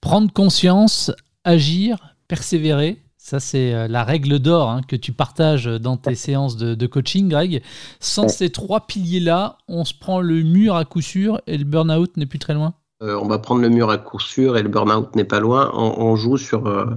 Prendre 0.01 0.31
conscience, 0.33 1.11
agir, 1.43 2.15
persévérer, 2.27 3.00
ça, 3.23 3.39
c'est 3.39 3.75
euh, 3.75 3.87
la 3.87 4.03
règle 4.03 4.39
d'or 4.39 4.71
hein, 4.71 4.81
que 4.85 4.95
tu 4.95 5.13
partages 5.13 5.65
dans 5.65 5.95
tes 5.95 6.15
séances 6.27 6.57
de, 6.57 6.87
coaching, 6.87 7.29
Greg. 7.29 7.61
Sans 7.99 8.27
ces 8.27 8.49
trois 8.49 8.87
piliers-là, 8.87 9.59
on 9.67 9.85
se 9.85 9.93
prend 9.93 10.21
le 10.21 10.41
mur 10.41 10.75
à 10.75 10.85
coup 10.85 11.01
sûr 11.01 11.39
et 11.45 11.55
le 11.55 11.63
burn-out 11.63 12.17
n'est 12.17 12.25
plus 12.25 12.39
très 12.39 12.55
loin? 12.55 12.73
Euh, 13.03 13.19
On 13.21 13.27
va 13.27 13.37
prendre 13.37 13.61
le 13.61 13.69
mur 13.69 13.91
à 13.91 13.99
coup 13.99 14.19
sûr 14.19 14.57
et 14.57 14.63
le 14.63 14.69
burn-out 14.69 15.15
n'est 15.15 15.23
pas 15.23 15.39
loin. 15.39 15.69
On, 15.75 16.15
joue 16.15 16.37
sur, 16.37 16.65
euh, 16.65 16.87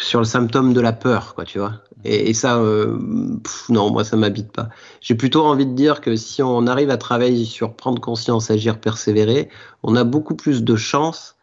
sur 0.00 0.20
le 0.20 0.24
symptôme 0.24 0.72
de 0.72 0.80
la 0.80 0.92
peur, 0.92 1.34
quoi, 1.34 1.44
tu 1.44 1.58
vois. 1.58 1.72
Et, 2.04 2.32
ça, 2.32 2.62
non, 3.68 3.90
moi, 3.90 4.04
ça 4.04 4.16
m'habite 4.16 4.52
pas. 4.52 4.68
J'ai 5.00 5.16
plutôt 5.16 5.44
envie 5.44 5.66
de 5.66 5.74
dire 5.74 6.00
que 6.00 6.14
si 6.14 6.44
on 6.44 6.68
arrive 6.68 6.90
à 6.90 6.96
travailler 6.96 7.44
sur 7.44 7.74
prendre 7.74 8.00
conscience, 8.00 8.52
agir, 8.52 8.80
persévérer, 8.80 9.48
on 9.82 9.96
a 9.96 10.04
beaucoup 10.04 10.36
plus 10.36 10.62
de 10.62 10.76
chances 10.76 11.36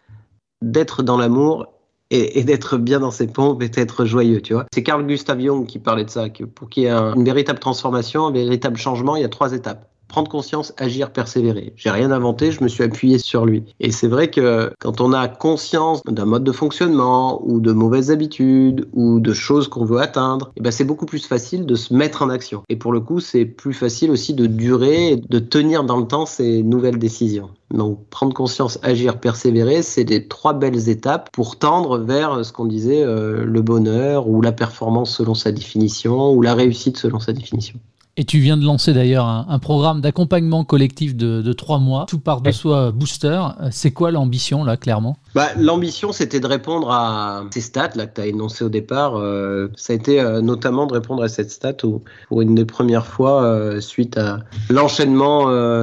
d'être 0.61 1.03
dans 1.03 1.17
l'amour 1.17 1.67
et, 2.09 2.43
d'être 2.43 2.77
bien 2.77 2.99
dans 2.99 3.11
ses 3.11 3.27
pompes 3.27 3.61
et 3.61 3.69
d'être 3.69 4.05
joyeux, 4.05 4.41
tu 4.41 4.53
vois. 4.53 4.65
C'est 4.73 4.83
Carl 4.83 5.05
Gustav 5.05 5.39
Jung 5.39 5.65
qui 5.65 5.79
parlait 5.79 6.05
de 6.05 6.09
ça, 6.09 6.29
que 6.29 6.43
pour 6.43 6.69
qu'il 6.69 6.83
y 6.83 6.85
ait 6.87 6.91
une 6.91 7.23
véritable 7.23 7.59
transformation, 7.59 8.27
un 8.27 8.31
véritable 8.31 8.77
changement, 8.77 9.15
il 9.15 9.21
y 9.21 9.25
a 9.25 9.29
trois 9.29 9.53
étapes 9.53 9.89
prendre 10.07 10.29
conscience, 10.29 10.73
agir, 10.77 11.11
persévérer. 11.11 11.73
J'ai 11.75 11.89
rien 11.89 12.11
inventé, 12.11 12.51
je 12.51 12.63
me 12.63 12.67
suis 12.67 12.83
appuyé 12.83 13.17
sur 13.17 13.45
lui. 13.45 13.63
Et 13.79 13.91
c'est 13.91 14.07
vrai 14.07 14.29
que 14.29 14.71
quand 14.79 15.01
on 15.01 15.13
a 15.13 15.27
conscience 15.27 16.01
d'un 16.05 16.25
mode 16.25 16.43
de 16.43 16.51
fonctionnement 16.51 17.41
ou 17.45 17.59
de 17.59 17.71
mauvaises 17.71 18.11
habitudes 18.11 18.87
ou 18.93 19.19
de 19.19 19.33
choses 19.33 19.67
qu'on 19.67 19.85
veut 19.85 19.99
atteindre, 19.99 20.51
eh 20.55 20.61
ben 20.61 20.71
c'est 20.71 20.85
beaucoup 20.85 21.05
plus 21.05 21.25
facile 21.25 21.65
de 21.65 21.75
se 21.75 21.93
mettre 21.93 22.21
en 22.21 22.29
action. 22.29 22.63
Et 22.69 22.75
pour 22.75 22.91
le 22.91 22.99
coup, 22.99 23.19
c'est 23.19 23.45
plus 23.45 23.73
facile 23.73 24.11
aussi 24.11 24.33
de 24.33 24.45
durer, 24.45 25.11
et 25.11 25.15
de 25.17 25.39
tenir 25.39 25.83
dans 25.83 25.97
le 25.97 26.07
temps 26.07 26.25
ces 26.25 26.63
nouvelles 26.63 26.99
décisions. 26.99 27.49
Donc 27.71 28.05
prendre 28.09 28.33
conscience, 28.33 28.79
agir, 28.81 29.19
persévérer, 29.19 29.81
c'est 29.81 30.05
des 30.05 30.27
trois 30.27 30.53
belles 30.53 30.89
étapes 30.89 31.29
pour 31.31 31.57
tendre 31.57 31.97
vers 31.97 32.45
ce 32.45 32.53
qu'on 32.53 32.65
disait 32.65 33.03
euh, 33.03 33.43
le 33.45 33.61
bonheur 33.61 34.27
ou 34.27 34.41
la 34.41 34.51
performance 34.51 35.15
selon 35.15 35.33
sa 35.33 35.51
définition 35.51 36.31
ou 36.31 36.41
la 36.41 36.53
réussite 36.53 36.97
selon 36.97 37.19
sa 37.19 37.33
définition. 37.33 37.79
Et 38.19 38.25
tu 38.25 38.39
viens 38.39 38.57
de 38.57 38.65
lancer 38.65 38.93
d'ailleurs 38.93 39.27
un, 39.27 39.59
programme 39.59 40.01
d'accompagnement 40.01 40.63
collectif 40.63 41.15
de, 41.15 41.53
trois 41.53 41.77
mois, 41.77 42.05
tout 42.09 42.17
par 42.17 42.41
de 42.41 42.49
soi 42.49 42.91
booster. 42.91 43.39
C'est 43.69 43.91
quoi 43.91 44.09
l'ambition 44.09 44.63
là, 44.63 44.75
clairement? 44.75 45.17
Bah, 45.35 45.49
L'ambition, 45.55 46.11
c'était 46.11 46.39
de 46.39 46.47
répondre 46.47 46.89
à 46.89 47.43
ces 47.51 47.61
stats 47.61 47.91
là, 47.93 48.07
que 48.07 48.15
tu 48.15 48.21
as 48.21 48.25
énoncées 48.25 48.63
au 48.63 48.69
départ. 48.69 49.17
Euh, 49.17 49.67
ça 49.75 49.93
a 49.93 49.95
été 49.95 50.19
euh, 50.19 50.41
notamment 50.41 50.87
de 50.87 50.93
répondre 50.93 51.21
à 51.21 51.27
cette 51.27 51.51
stat 51.51 51.75
où, 51.83 52.01
pour 52.27 52.41
une 52.41 52.55
des 52.55 52.65
premières 52.65 53.05
fois, 53.05 53.43
euh, 53.43 53.79
suite 53.79 54.17
à 54.17 54.39
l'enchaînement 54.71 55.27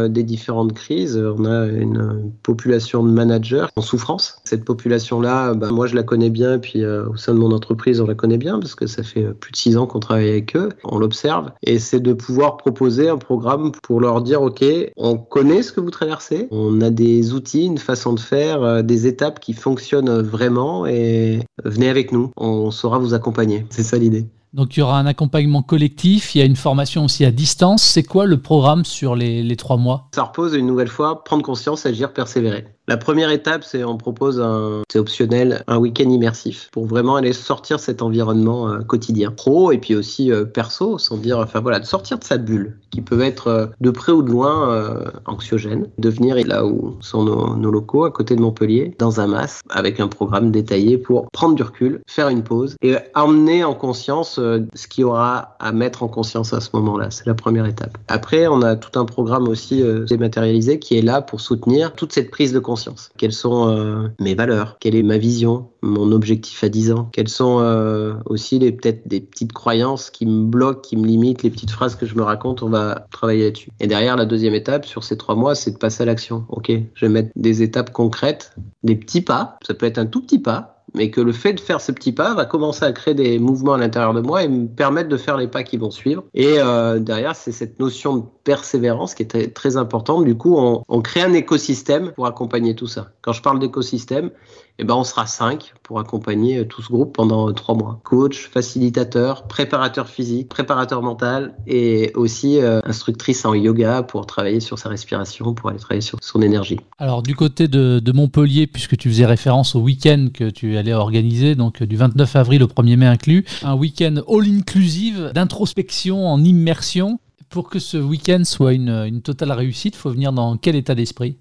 des 0.08 0.24
différentes 0.24 0.72
crises, 0.72 1.16
on 1.16 1.44
a 1.44 1.66
une 1.66 2.32
population 2.42 3.04
de 3.04 3.10
managers 3.10 3.66
en 3.76 3.80
souffrance. 3.80 4.40
Cette 4.42 4.64
population-là, 4.64 5.54
bah, 5.54 5.70
moi 5.70 5.86
je 5.86 5.94
la 5.94 6.02
connais 6.02 6.30
bien, 6.30 6.58
puis 6.58 6.84
au 6.84 7.16
sein 7.16 7.32
de 7.32 7.38
mon 7.38 7.52
entreprise, 7.52 8.00
on 8.00 8.06
la 8.06 8.14
connaît 8.14 8.38
bien 8.38 8.58
parce 8.58 8.74
que 8.74 8.88
ça 8.88 9.04
fait 9.04 9.32
plus 9.34 9.52
de 9.52 9.56
six 9.56 9.76
ans 9.76 9.86
qu'on 9.86 10.00
travaille 10.00 10.30
avec 10.30 10.56
eux, 10.56 10.70
on 10.84 10.98
l'observe. 10.98 11.52
Et 11.62 11.78
c'est 11.78 12.00
de 12.00 12.12
pouvoir 12.24 12.56
proposer 12.56 13.08
un 13.08 13.18
programme 13.18 13.72
pour 13.82 14.00
leur 14.00 14.22
dire, 14.22 14.42
OK, 14.42 14.64
on 14.96 15.18
connaît 15.18 15.62
ce 15.62 15.72
que 15.72 15.80
vous 15.80 15.90
traversez, 15.90 16.48
on 16.50 16.80
a 16.80 16.90
des 16.90 17.34
outils, 17.34 17.66
une 17.66 17.78
façon 17.78 18.12
de 18.12 18.20
faire, 18.20 18.62
euh, 18.62 18.82
des 18.82 19.06
étapes 19.06 19.40
qui 19.40 19.52
fonctionnent 19.52 20.20
vraiment 20.22 20.86
et 20.86 21.40
venez 21.64 21.88
avec 21.88 22.12
nous, 22.12 22.30
on 22.36 22.70
saura 22.70 22.98
vous 22.98 23.14
accompagner. 23.14 23.66
C'est 23.70 23.82
ça 23.82 23.98
l'idée. 23.98 24.26
Donc 24.54 24.76
il 24.76 24.80
y 24.80 24.82
aura 24.84 25.00
un 25.00 25.06
accompagnement 25.06 25.62
collectif, 25.62 26.34
il 26.34 26.38
y 26.38 26.42
a 26.42 26.44
une 26.44 26.54
formation 26.54 27.04
aussi 27.04 27.24
à 27.24 27.32
distance. 27.32 27.82
C'est 27.82 28.04
quoi 28.04 28.24
le 28.24 28.40
programme 28.40 28.84
sur 28.84 29.16
les, 29.16 29.42
les 29.42 29.56
trois 29.56 29.76
mois? 29.76 30.08
Ça 30.14 30.22
repose 30.22 30.54
une 30.54 30.66
nouvelle 30.66 30.88
fois, 30.88 31.24
prendre 31.24 31.42
conscience, 31.42 31.86
agir, 31.86 32.12
persévérer. 32.12 32.64
La 32.86 32.98
première 32.98 33.30
étape, 33.30 33.64
c'est 33.64 33.82
on 33.82 33.96
propose 33.96 34.42
un, 34.42 34.82
c'est 34.90 34.98
optionnel, 34.98 35.64
un 35.68 35.78
week-end 35.78 36.10
immersif 36.10 36.68
pour 36.70 36.84
vraiment 36.84 37.16
aller 37.16 37.32
sortir 37.32 37.80
cet 37.80 38.02
environnement 38.02 38.68
euh, 38.68 38.80
quotidien, 38.80 39.30
pro 39.30 39.72
et 39.72 39.78
puis 39.78 39.94
aussi 39.94 40.30
euh, 40.30 40.44
perso, 40.44 40.98
sans 40.98 41.16
dire, 41.16 41.38
enfin 41.38 41.60
voilà, 41.60 41.80
de 41.80 41.86
sortir 41.86 42.18
de 42.18 42.24
sa 42.24 42.36
bulle, 42.36 42.76
qui 42.90 43.00
peut 43.00 43.22
être 43.22 43.46
euh, 43.46 43.66
de 43.80 43.90
près 43.90 44.12
ou 44.12 44.22
de 44.22 44.30
loin 44.30 45.00
anxiogène, 45.24 45.88
de 45.96 46.10
venir 46.10 46.36
là 46.46 46.66
où 46.66 46.96
sont 47.00 47.24
nos, 47.24 47.70
locaux, 47.70 48.04
à 48.04 48.10
côté 48.10 48.36
de 48.36 48.42
Montpellier, 48.42 48.94
dans 48.98 49.18
un 49.18 49.28
mas, 49.28 49.62
avec 49.70 49.98
un 49.98 50.08
programme 50.08 50.50
détaillé 50.50 50.98
pour 50.98 51.30
prendre 51.30 51.54
du 51.54 51.62
recul, 51.62 52.02
faire 52.06 52.28
une 52.28 52.42
pause 52.42 52.76
et 52.82 52.96
emmener 53.14 53.64
en 53.64 53.74
conscience 53.74 54.34
ce 54.34 54.86
qu'il 54.88 55.02
y 55.02 55.04
aura 55.04 55.56
à 55.58 55.72
mettre 55.72 56.02
en 56.02 56.08
conscience 56.08 56.52
à 56.52 56.60
ce 56.60 56.70
moment-là. 56.74 57.10
C'est 57.10 57.26
la 57.26 57.34
première 57.34 57.64
étape. 57.64 57.96
Après, 58.08 58.46
on 58.46 58.60
a 58.60 58.76
tout 58.76 58.98
un 58.98 59.06
programme 59.06 59.48
aussi 59.48 59.82
dématérialisé 60.06 60.78
qui 60.78 60.98
est 60.98 61.02
là 61.02 61.22
pour 61.22 61.40
soutenir 61.40 61.94
toute 61.94 62.12
cette 62.12 62.30
prise 62.30 62.52
de 62.52 62.58
conscience 62.58 62.73
quelles 63.16 63.32
sont 63.32 63.68
euh, 63.68 64.08
mes 64.20 64.34
valeurs? 64.34 64.76
Quelle 64.80 64.94
est 64.94 65.02
ma 65.02 65.18
vision? 65.18 65.70
Mon 65.82 66.12
objectif 66.12 66.64
à 66.64 66.68
10 66.68 66.92
ans? 66.92 67.08
Quelles 67.12 67.28
sont 67.28 67.58
euh, 67.60 68.14
aussi 68.26 68.58
les 68.58 68.72
peut-être 68.72 69.06
des 69.06 69.20
petites 69.20 69.52
croyances 69.52 70.10
qui 70.10 70.26
me 70.26 70.44
bloquent, 70.44 70.80
qui 70.80 70.96
me 70.96 71.06
limitent, 71.06 71.42
les 71.42 71.50
petites 71.50 71.70
phrases 71.70 71.94
que 71.96 72.06
je 72.06 72.14
me 72.14 72.22
raconte? 72.22 72.62
On 72.62 72.70
va 72.70 73.06
travailler 73.10 73.44
là-dessus. 73.44 73.70
Et 73.80 73.86
derrière, 73.86 74.16
la 74.16 74.26
deuxième 74.26 74.54
étape 74.54 74.86
sur 74.86 75.04
ces 75.04 75.16
trois 75.16 75.34
mois, 75.34 75.54
c'est 75.54 75.72
de 75.72 75.78
passer 75.78 76.02
à 76.02 76.06
l'action. 76.06 76.44
Ok, 76.48 76.70
je 76.94 77.06
vais 77.06 77.12
mettre 77.12 77.30
des 77.36 77.62
étapes 77.62 77.92
concrètes, 77.92 78.54
des 78.82 78.96
petits 78.96 79.20
pas. 79.20 79.58
Ça 79.66 79.74
peut 79.74 79.86
être 79.86 79.98
un 79.98 80.06
tout 80.06 80.22
petit 80.22 80.38
pas 80.38 80.73
mais 80.94 81.10
que 81.10 81.20
le 81.20 81.32
fait 81.32 81.52
de 81.52 81.60
faire 81.60 81.80
ce 81.80 81.92
petit 81.92 82.12
pas 82.12 82.34
va 82.34 82.44
commencer 82.44 82.84
à 82.84 82.92
créer 82.92 83.14
des 83.14 83.38
mouvements 83.38 83.74
à 83.74 83.78
l'intérieur 83.78 84.14
de 84.14 84.20
moi 84.20 84.42
et 84.42 84.48
me 84.48 84.66
permettre 84.66 85.08
de 85.08 85.16
faire 85.16 85.36
les 85.36 85.48
pas 85.48 85.62
qui 85.62 85.76
vont 85.76 85.90
suivre. 85.90 86.24
Et 86.34 86.58
euh, 86.58 86.98
derrière, 86.98 87.34
c'est 87.34 87.52
cette 87.52 87.80
notion 87.80 88.16
de 88.16 88.22
persévérance 88.44 89.14
qui 89.14 89.22
est 89.22 89.54
très, 89.54 89.76
importante. 89.76 90.24
Du 90.24 90.36
coup, 90.36 90.56
on, 90.56 90.84
on, 90.86 91.00
crée 91.00 91.22
un 91.22 91.32
écosystème 91.32 92.12
pour 92.12 92.26
accompagner 92.26 92.76
tout 92.76 92.86
ça. 92.86 93.10
Quand 93.22 93.32
je 93.32 93.42
parle 93.42 93.58
d'écosystème, 93.58 94.30
eh 94.78 94.84
ben, 94.84 94.94
on 94.94 95.04
sera 95.04 95.26
cinq 95.26 95.72
pour 95.84 96.00
accompagner 96.00 96.58
euh, 96.58 96.64
tout 96.64 96.82
ce 96.82 96.88
groupe 96.88 97.14
pendant 97.14 97.48
euh, 97.48 97.52
trois 97.52 97.76
mois. 97.76 98.00
Coach, 98.02 98.48
facilitateur, 98.48 99.46
préparateur 99.46 100.08
physique, 100.08 100.48
préparateur 100.48 101.00
mental 101.00 101.54
et 101.68 102.10
aussi 102.16 102.58
euh, 102.58 102.80
instructrice 102.84 103.44
en 103.44 103.54
yoga 103.54 104.02
pour 104.02 104.26
travailler 104.26 104.58
sur 104.58 104.80
sa 104.80 104.88
respiration, 104.88 105.54
pour 105.54 105.70
aller 105.70 105.78
travailler 105.78 106.00
sur 106.00 106.18
son 106.20 106.42
énergie. 106.42 106.80
Alors 106.98 107.22
du 107.22 107.36
côté 107.36 107.68
de, 107.68 108.00
de 108.00 108.12
Montpellier, 108.12 108.66
puisque 108.66 108.96
tu 108.96 109.08
faisais 109.08 109.26
référence 109.26 109.76
au 109.76 109.80
week-end 109.80 110.28
que 110.34 110.50
tu 110.50 110.76
allais 110.76 110.94
organiser, 110.94 111.54
donc 111.54 111.80
du 111.84 111.96
29 111.96 112.34
avril 112.34 112.64
au 112.64 112.66
1er 112.66 112.96
mai 112.96 113.06
inclus, 113.06 113.44
un 113.62 113.76
week-end 113.76 114.16
all-inclusive 114.28 115.30
d'introspection 115.34 116.26
en 116.26 116.42
immersion. 116.42 117.20
Pour 117.48 117.70
que 117.70 117.78
ce 117.78 117.96
week-end 117.96 118.42
soit 118.42 118.72
une, 118.72 118.88
une 118.88 119.22
totale 119.22 119.52
réussite, 119.52 119.94
il 119.94 119.98
faut 119.98 120.10
venir 120.10 120.32
dans 120.32 120.56
quel 120.56 120.74
état 120.74 120.96
d'esprit? 120.96 121.36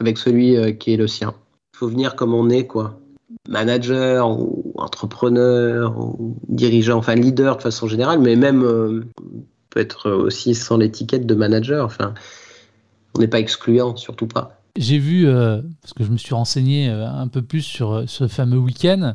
Avec 0.00 0.18
celui 0.18 0.76
qui 0.78 0.94
est 0.94 0.96
le 0.96 1.06
sien 1.06 1.34
faut 1.74 1.88
venir 1.88 2.16
comme 2.16 2.34
on 2.34 2.50
est, 2.50 2.66
quoi. 2.66 2.98
Manager 3.48 4.28
ou 4.30 4.72
entrepreneur 4.76 5.98
ou 5.98 6.36
dirigeant, 6.48 6.98
enfin 6.98 7.14
leader 7.14 7.56
de 7.56 7.62
façon 7.62 7.88
générale, 7.88 8.20
mais 8.20 8.36
même 8.36 8.62
euh, 8.62 9.04
peut-être 9.70 10.10
aussi 10.10 10.54
sans 10.54 10.76
l'étiquette 10.76 11.26
de 11.26 11.34
manager. 11.34 11.84
Enfin, 11.84 12.14
on 13.14 13.20
n'est 13.20 13.28
pas 13.28 13.40
excluant, 13.40 13.96
surtout 13.96 14.26
pas. 14.26 14.58
J'ai 14.76 14.98
vu, 14.98 15.26
euh, 15.26 15.60
parce 15.82 15.92
que 15.92 16.04
je 16.04 16.10
me 16.10 16.16
suis 16.16 16.34
renseigné 16.34 16.88
euh, 16.88 17.06
un 17.06 17.28
peu 17.28 17.42
plus 17.42 17.62
sur 17.62 18.04
ce 18.06 18.28
fameux 18.28 18.58
week-end, 18.58 19.14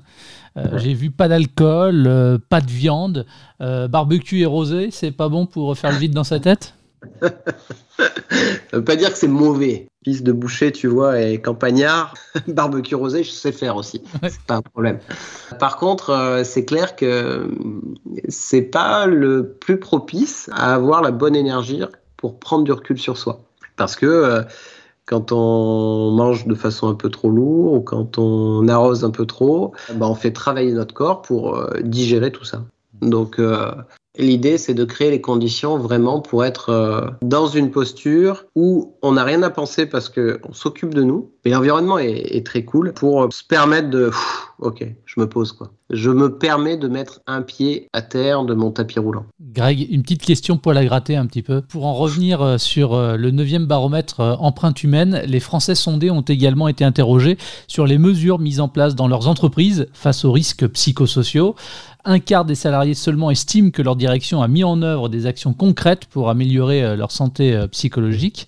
j'ai 0.78 0.96
vu 0.96 1.12
pas 1.12 1.28
d'alcool, 1.28 2.40
pas 2.50 2.62
de 2.62 2.72
viande, 2.72 3.28
barbecue 3.60 4.40
et 4.40 4.48
rosé, 4.48 4.90
c'est 4.90 5.12
pas 5.12 5.30
bon 5.30 5.46
pour 5.46 5.78
faire 5.78 5.92
le 5.92 5.98
vide 5.98 6.14
dans 6.14 6.24
sa 6.24 6.40
tête? 6.40 6.74
Ça 7.98 8.78
veut 8.78 8.84
pas 8.84 8.96
dire 8.96 9.12
que 9.12 9.18
c'est 9.18 9.28
mauvais. 9.28 9.88
Fils 10.04 10.24
de 10.24 10.32
boucher, 10.32 10.72
tu 10.72 10.88
vois, 10.88 11.20
et 11.22 11.42
campagnard, 11.42 12.14
barbecue 12.48 12.96
rosé, 12.96 13.24
je 13.24 13.32
sais 13.32 13.52
faire 13.52 13.76
aussi. 13.76 14.02
C'est 14.24 14.42
pas 14.42 14.56
un 14.56 14.62
problème. 14.62 15.00
Par 15.60 15.78
contre, 15.78 16.12
euh, 16.12 16.44
c'est 16.44 16.64
clair 16.64 16.96
que 16.96 17.50
c'est 18.30 18.62
pas 18.62 19.06
le 19.06 19.50
plus 19.60 19.80
propice 19.80 20.50
à 20.54 20.76
avoir 20.76 21.02
la 21.02 21.12
bonne 21.12 21.36
énergie 21.36 21.82
pour 22.16 22.40
prendre 22.40 22.64
du 22.64 22.72
recul 22.72 22.98
sur 23.00 23.18
soi. 23.18 23.42
Parce 23.76 23.96
que 23.96 24.06
euh, 24.06 24.44
quand 25.06 25.32
on 25.32 26.12
mange 26.12 26.48
de 26.48 26.56
façon 26.56 26.88
un 26.88 26.96
peu 26.96 27.10
trop 27.10 27.30
lourde 27.30 27.78
ou 27.78 27.82
quand 27.82 28.18
on 28.18 28.68
arrose 28.68 29.04
un 29.04 29.12
peu 29.12 29.26
trop, 29.26 29.74
bah 29.94 30.08
on 30.08 30.16
fait 30.16 30.32
travailler 30.32 30.72
notre 30.74 30.94
corps 30.94 31.22
pour 31.22 31.56
euh, 31.56 31.80
digérer 31.82 32.32
tout 32.32 32.46
ça. 32.46 32.64
Donc, 33.02 33.40
L'idée, 34.18 34.58
c'est 34.58 34.74
de 34.74 34.84
créer 34.84 35.12
les 35.12 35.22
conditions 35.22 35.78
vraiment 35.78 36.22
pour 36.22 36.44
être 36.44 36.70
euh, 36.70 37.08
dans 37.22 37.48
une 37.48 37.70
posture 37.70 38.46
où 38.56 38.96
on 39.04 39.12
n'a 39.12 39.24
rien 39.24 39.44
à 39.44 39.50
penser 39.52 39.86
parce 39.86 40.10
qu'on 40.10 40.54
s'occupe 40.54 40.94
de 40.94 41.04
nous. 41.04 41.32
Mais 41.46 41.52
l'environnement 41.52 42.00
est, 42.00 42.46
très 42.46 42.66
cool 42.66 42.94
pour 42.94 43.32
se 43.32 43.44
permettre 43.44 43.90
de, 43.90 44.12
ok, 44.60 44.86
je 45.06 45.20
me 45.20 45.28
pose 45.30 45.54
quoi. 45.54 45.72
Je 45.90 46.10
me 46.10 46.38
permets 46.38 46.76
de 46.76 46.88
mettre 46.88 47.22
un 47.28 47.42
pied 47.42 47.88
à 47.94 48.02
terre 48.02 48.44
de 48.44 48.54
mon 48.54 48.72
tapis 48.72 49.00
roulant. 49.00 49.26
Greg, 49.40 49.88
une 49.90 50.02
petite 50.02 50.24
question 50.24 50.58
pour 50.58 50.74
la 50.74 50.84
gratter 50.84 51.16
un 51.16 51.26
petit 51.26 51.44
peu. 51.44 51.62
Pour 51.62 51.86
en 51.86 51.94
revenir 51.94 52.42
euh, 52.42 52.58
sur 52.58 52.94
euh, 52.94 53.16
le 53.16 53.32
9e 53.32 53.66
baromètre 53.66 54.20
empreinte 54.40 54.84
humaine, 54.84 55.22
les 55.26 55.40
Français 55.40 55.76
sondés 55.76 56.12
ont 56.12 56.22
également 56.22 56.68
été 56.68 56.84
interrogés 56.84 57.38
sur 57.68 57.86
les 57.86 57.98
mesures 57.98 58.40
mises 58.40 58.60
en 58.60 58.68
place 58.68 58.96
dans 58.96 59.08
leurs 59.08 59.28
entreprises 59.28 59.88
face 59.94 60.26
aux 60.26 60.32
risques 60.32 60.68
psychosociaux. 60.68 61.56
Un 62.10 62.20
quart 62.20 62.46
des 62.46 62.56
salariés 62.56 62.94
seulement 62.94 63.32
estiment 63.32 63.70
que 63.70 63.82
leur 63.82 63.98
direction 63.98 64.42
a 64.42 64.48
mis 64.48 64.64
en 64.64 64.82
œuvre 64.82 65.10
des 65.10 65.26
actions 65.26 65.52
concrètes 65.52 66.06
pour 66.06 66.30
améliorer 66.30 66.82
euh, 66.82 66.96
leur 66.96 67.12
santé 67.12 67.54
euh, 67.54 67.68
psychologique. 67.68 68.48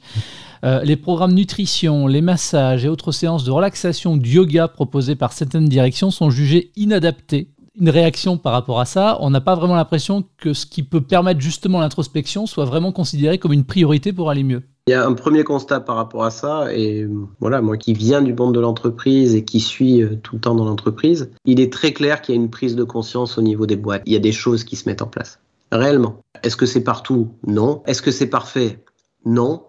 Euh, 0.64 0.82
les 0.86 0.96
programmes 0.96 1.34
nutrition, 1.34 2.08
les 2.08 2.22
massages 2.22 2.86
et 2.86 2.88
autres 2.88 3.12
séances 3.12 3.44
de 3.44 3.52
relaxation 3.52 4.16
de 4.16 4.26
yoga 4.26 4.70
proposés 4.70 5.18
par 5.18 5.34
certaines 5.34 5.68
directions 5.68 6.10
sont 6.10 6.30
jugés 6.30 6.72
inadaptés. 6.78 7.50
Une 7.78 7.90
réaction 7.90 8.38
par 8.38 8.54
rapport 8.54 8.80
à 8.80 8.86
ça, 8.86 9.18
on 9.20 9.30
n'a 9.30 9.42
pas 9.42 9.56
vraiment 9.56 9.76
l'impression 9.76 10.24
que 10.38 10.54
ce 10.54 10.66
qui 10.66 10.82
peut 10.82 11.02
permettre 11.02 11.42
justement 11.42 11.82
l'introspection 11.82 12.46
soit 12.46 12.64
vraiment 12.64 12.94
considéré 12.94 13.40
comme 13.40 13.52
une 13.52 13.66
priorité 13.66 14.14
pour 14.14 14.30
aller 14.30 14.44
mieux. 14.44 14.64
Il 14.90 14.94
y 14.94 14.96
a 14.96 15.06
un 15.06 15.14
premier 15.14 15.44
constat 15.44 15.82
par 15.82 15.98
rapport 15.98 16.24
à 16.24 16.32
ça, 16.32 16.74
et 16.74 17.08
voilà, 17.40 17.62
moi 17.62 17.78
qui 17.78 17.94
viens 17.94 18.24
du 18.24 18.34
monde 18.34 18.56
de 18.56 18.60
l'entreprise 18.60 19.36
et 19.36 19.46
qui 19.46 19.60
suis 19.60 20.02
euh, 20.02 20.16
tout 20.24 20.38
le 20.38 20.42
temps 20.42 20.56
dans 20.56 20.66
l'entreprise, 20.66 21.30
il 21.46 21.60
est 21.60 21.72
très 21.72 21.94
clair 21.94 22.24
qu'il 22.24 22.34
y 22.34 22.38
a 22.40 22.42
une 22.42 22.50
prise 22.50 22.76
de 22.76 22.84
conscience 22.84 23.38
au 23.38 23.44
niveau 23.44 23.68
des 23.68 23.76
boîtes. 23.76 24.02
Il 24.08 24.14
y 24.14 24.16
a 24.16 24.20
des 24.20 24.32
choses 24.32 24.64
qui 24.64 24.76
se 24.76 24.90
mettent 24.90 25.04
en 25.04 25.08
place. 25.08 25.38
Réellement. 25.72 26.24
Est-ce 26.42 26.58
que 26.58 26.66
c'est 26.66 26.84
partout? 26.84 27.30
Non. 27.46 27.84
Est-ce 27.86 28.02
que 28.02 28.10
c'est 28.10 28.32
parfait? 28.32 28.84
Non. 29.26 29.62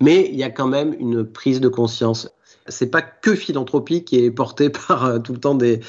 Mais 0.00 0.28
il 0.30 0.38
y 0.38 0.44
a 0.44 0.50
quand 0.50 0.68
même 0.68 0.94
une 1.00 1.24
prise 1.24 1.60
de 1.60 1.66
conscience. 1.66 2.30
C'est 2.68 2.92
pas 2.92 3.02
que 3.02 3.34
philanthropie 3.34 4.04
qui 4.04 4.24
est 4.24 4.30
portée 4.30 4.70
par 4.88 5.04
euh, 5.04 5.18
tout 5.18 5.32
le 5.32 5.40
temps 5.40 5.56
des, 5.56 5.80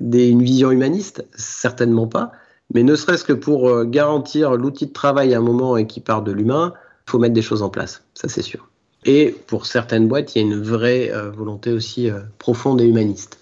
des, 0.00 0.30
une 0.30 0.42
vision 0.42 0.70
humaniste, 0.70 1.26
certainement 1.34 2.06
pas. 2.06 2.32
Mais 2.72 2.82
ne 2.82 2.96
serait-ce 2.96 3.24
que 3.24 3.34
pour 3.34 3.68
euh, 3.68 3.84
garantir 3.84 4.52
l'outil 4.52 4.86
de 4.86 4.92
travail 4.94 5.34
à 5.34 5.36
un 5.36 5.42
moment 5.42 5.76
et 5.76 5.86
qui 5.86 6.00
part 6.00 6.22
de 6.22 6.32
l'humain, 6.32 6.72
faut 7.12 7.18
mettre 7.18 7.34
des 7.34 7.42
choses 7.42 7.62
en 7.62 7.68
place, 7.68 8.02
ça 8.14 8.28
c'est 8.28 8.42
sûr. 8.42 8.68
Et 9.04 9.36
pour 9.46 9.66
certaines 9.66 10.08
boîtes, 10.08 10.34
il 10.34 10.38
y 10.38 10.42
a 10.42 10.46
une 10.46 10.62
vraie 10.62 11.10
euh, 11.12 11.30
volonté 11.30 11.72
aussi 11.72 12.10
euh, 12.10 12.20
profonde 12.38 12.80
et 12.80 12.84
humaniste. 12.84 13.38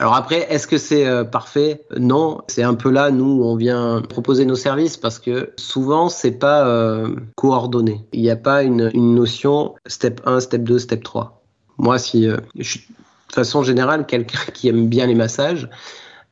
Alors 0.00 0.14
après, 0.14 0.46
est-ce 0.50 0.66
que 0.66 0.76
c'est 0.76 1.06
euh, 1.06 1.24
parfait? 1.24 1.82
Non, 1.96 2.42
c'est 2.48 2.62
un 2.62 2.74
peu 2.74 2.90
là, 2.90 3.10
nous, 3.10 3.42
on 3.42 3.56
vient 3.56 4.02
proposer 4.02 4.44
nos 4.44 4.56
services 4.56 4.96
parce 4.96 5.18
que 5.18 5.52
souvent, 5.56 6.08
c'est 6.08 6.32
pas 6.32 7.02
coordonné. 7.36 8.04
Il 8.12 8.22
n'y 8.22 8.30
a 8.30 8.36
pas 8.36 8.62
une, 8.62 8.90
une, 8.92 9.14
notion 9.14 9.74
step 9.86 10.20
1, 10.26 10.40
step 10.40 10.62
2, 10.62 10.78
step 10.78 11.02
3. 11.02 11.42
Moi, 11.78 11.98
si 11.98 12.28
je 12.56 12.68
suis 12.68 12.86
de 13.28 13.34
façon 13.34 13.62
générale 13.62 14.06
quelqu'un 14.06 14.38
qui 14.54 14.68
aime 14.68 14.88
bien 14.88 15.06
les 15.06 15.14
massages, 15.14 15.68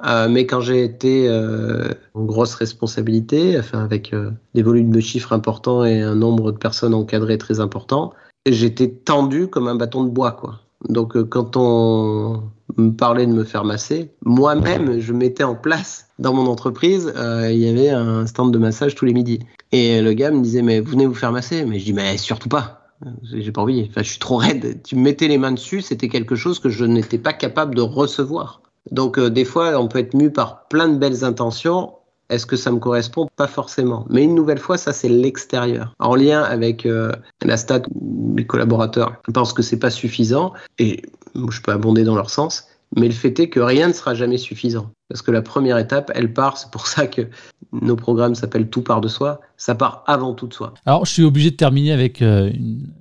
euh, 0.05 0.29
mais 0.29 0.47
quand 0.47 0.61
j'ai 0.61 0.85
été 0.85 1.29
euh, 1.29 1.89
en 2.15 2.25
grosse 2.25 2.55
responsabilité, 2.55 3.59
avec 3.73 4.13
euh, 4.13 4.31
des 4.55 4.63
volumes 4.63 4.91
de 4.91 5.01
chiffres 5.01 5.33
importants 5.33 5.85
et 5.85 6.03
un 6.03 6.15
nombre 6.15 6.53
de 6.53 6.59
personnes 6.59 6.95
encadrées 6.95 7.39
très 7.39 7.61
important, 7.61 8.13
j'étais 8.47 8.89
tendu 8.89 9.49
comme 9.49 9.69
un 9.69 9.75
bâton 9.75 10.05
de 10.05 10.11
bois, 10.11 10.33
quoi. 10.33 10.61
Donc 10.89 11.21
quand 11.31 11.57
on 11.57 12.43
me 12.77 12.91
parlait 12.91 13.27
de 13.27 13.33
me 13.33 13.45
faire 13.45 13.65
masser, 13.65 14.13
moi-même, 14.25 15.01
je 15.01 15.13
mettais 15.13 15.43
en 15.43 15.55
place 15.55 16.09
dans 16.19 16.35
mon 16.35 16.47
entreprise, 16.47 17.13
il 17.17 17.57
y 17.57 17.69
avait 17.69 17.89
un 17.89 18.27
stand 18.27 18.53
de 18.53 18.59
massage 18.59 18.95
tous 18.95 19.07
les 19.07 19.15
midis. 19.15 19.41
Et 19.73 20.03
le 20.03 20.13
gars 20.13 20.31
me 20.31 20.43
disait, 20.43 20.63
mais 20.63 20.81
vous 20.81 20.91
venez 20.91 21.07
vous 21.07 21.15
faire 21.15 21.33
masser? 21.33 21.65
Mais 21.65 21.79
je 21.79 21.87
dis, 21.87 21.93
mais 21.95 22.19
surtout 22.19 22.51
pas. 22.51 22.87
J'ai 23.23 23.53
pas 23.53 23.63
envie. 23.63 23.91
Je 23.97 24.03
suis 24.03 24.19
trop 24.19 24.37
raide. 24.37 24.81
Tu 24.85 24.97
me 24.97 25.03
mettais 25.03 25.29
les 25.29 25.39
mains 25.39 25.53
dessus, 25.53 25.81
c'était 25.81 26.09
quelque 26.09 26.37
chose 26.37 26.61
que 26.61 26.69
je 26.69 26.85
n'étais 26.85 27.19
pas 27.19 27.33
capable 27.33 27.75
de 27.75 27.83
recevoir. 27.83 28.61
Donc 28.91 29.19
euh, 29.19 29.31
des 29.31 29.45
fois, 29.45 29.79
on 29.79 29.89
peut 29.89 29.99
être 29.99 30.15
mu 30.15 30.31
par 30.31 30.67
plein 30.69 30.89
de 30.89 30.97
belles 30.97 31.25
intentions, 31.25 31.93
Est-ce 32.29 32.47
que 32.47 32.57
ça 32.57 32.73
me 32.73 32.79
correspond? 32.79 33.29
Pas 33.37 33.47
forcément. 33.47 34.05
Mais 34.11 34.25
une 34.25 34.35
nouvelle 34.35 34.59
fois, 34.59 34.77
ça 34.77 34.93
c'est 34.93 35.09
l'extérieur. 35.09 35.95
En 35.99 36.17
lien 36.17 36.43
avec 36.43 36.85
euh, 36.87 37.13
la 37.43 37.57
stat, 37.57 37.83
mes 38.01 38.47
collaborateurs 38.47 39.17
pensent 39.33 39.53
que 39.53 39.63
c'est 39.63 39.79
pas 39.79 39.91
suffisant 39.91 40.53
et 40.79 41.03
je 41.35 41.61
peux 41.61 41.73
abonder 41.73 42.05
dans 42.05 42.17
leur 42.17 42.31
sens. 42.31 42.67
Mais 42.95 43.09
le 43.09 43.15
fait 43.15 43.39
est 43.41 43.49
que 43.49 43.61
rien 43.61 43.89
ne 43.89 43.93
sera 43.93 44.15
jamais 44.15 44.39
suffisant. 44.39 44.91
Parce 45.09 45.23
que 45.23 45.31
la 45.31 45.43
première 45.43 45.79
étape, 45.79 46.11
elle 46.15 46.33
part, 46.33 46.57
c'est 46.57 46.71
pour 46.71 46.87
ça 46.87 47.07
que 47.07 47.29
nos 47.73 47.97
programmes 47.97 48.35
s'appellent 48.35 48.69
Tout 48.69 48.83
part 48.83 49.01
de 49.01 49.09
soi, 49.09 49.41
ça 49.57 49.75
part 49.75 50.03
avant 50.07 50.35
tout 50.35 50.47
de 50.47 50.55
soi. 50.55 50.75
Alors 50.85 51.05
je 51.05 51.13
suis 51.13 51.23
obligé 51.23 51.51
de 51.51 51.57
terminer 51.57 51.93
avec 51.93 52.23
euh, 52.23 52.53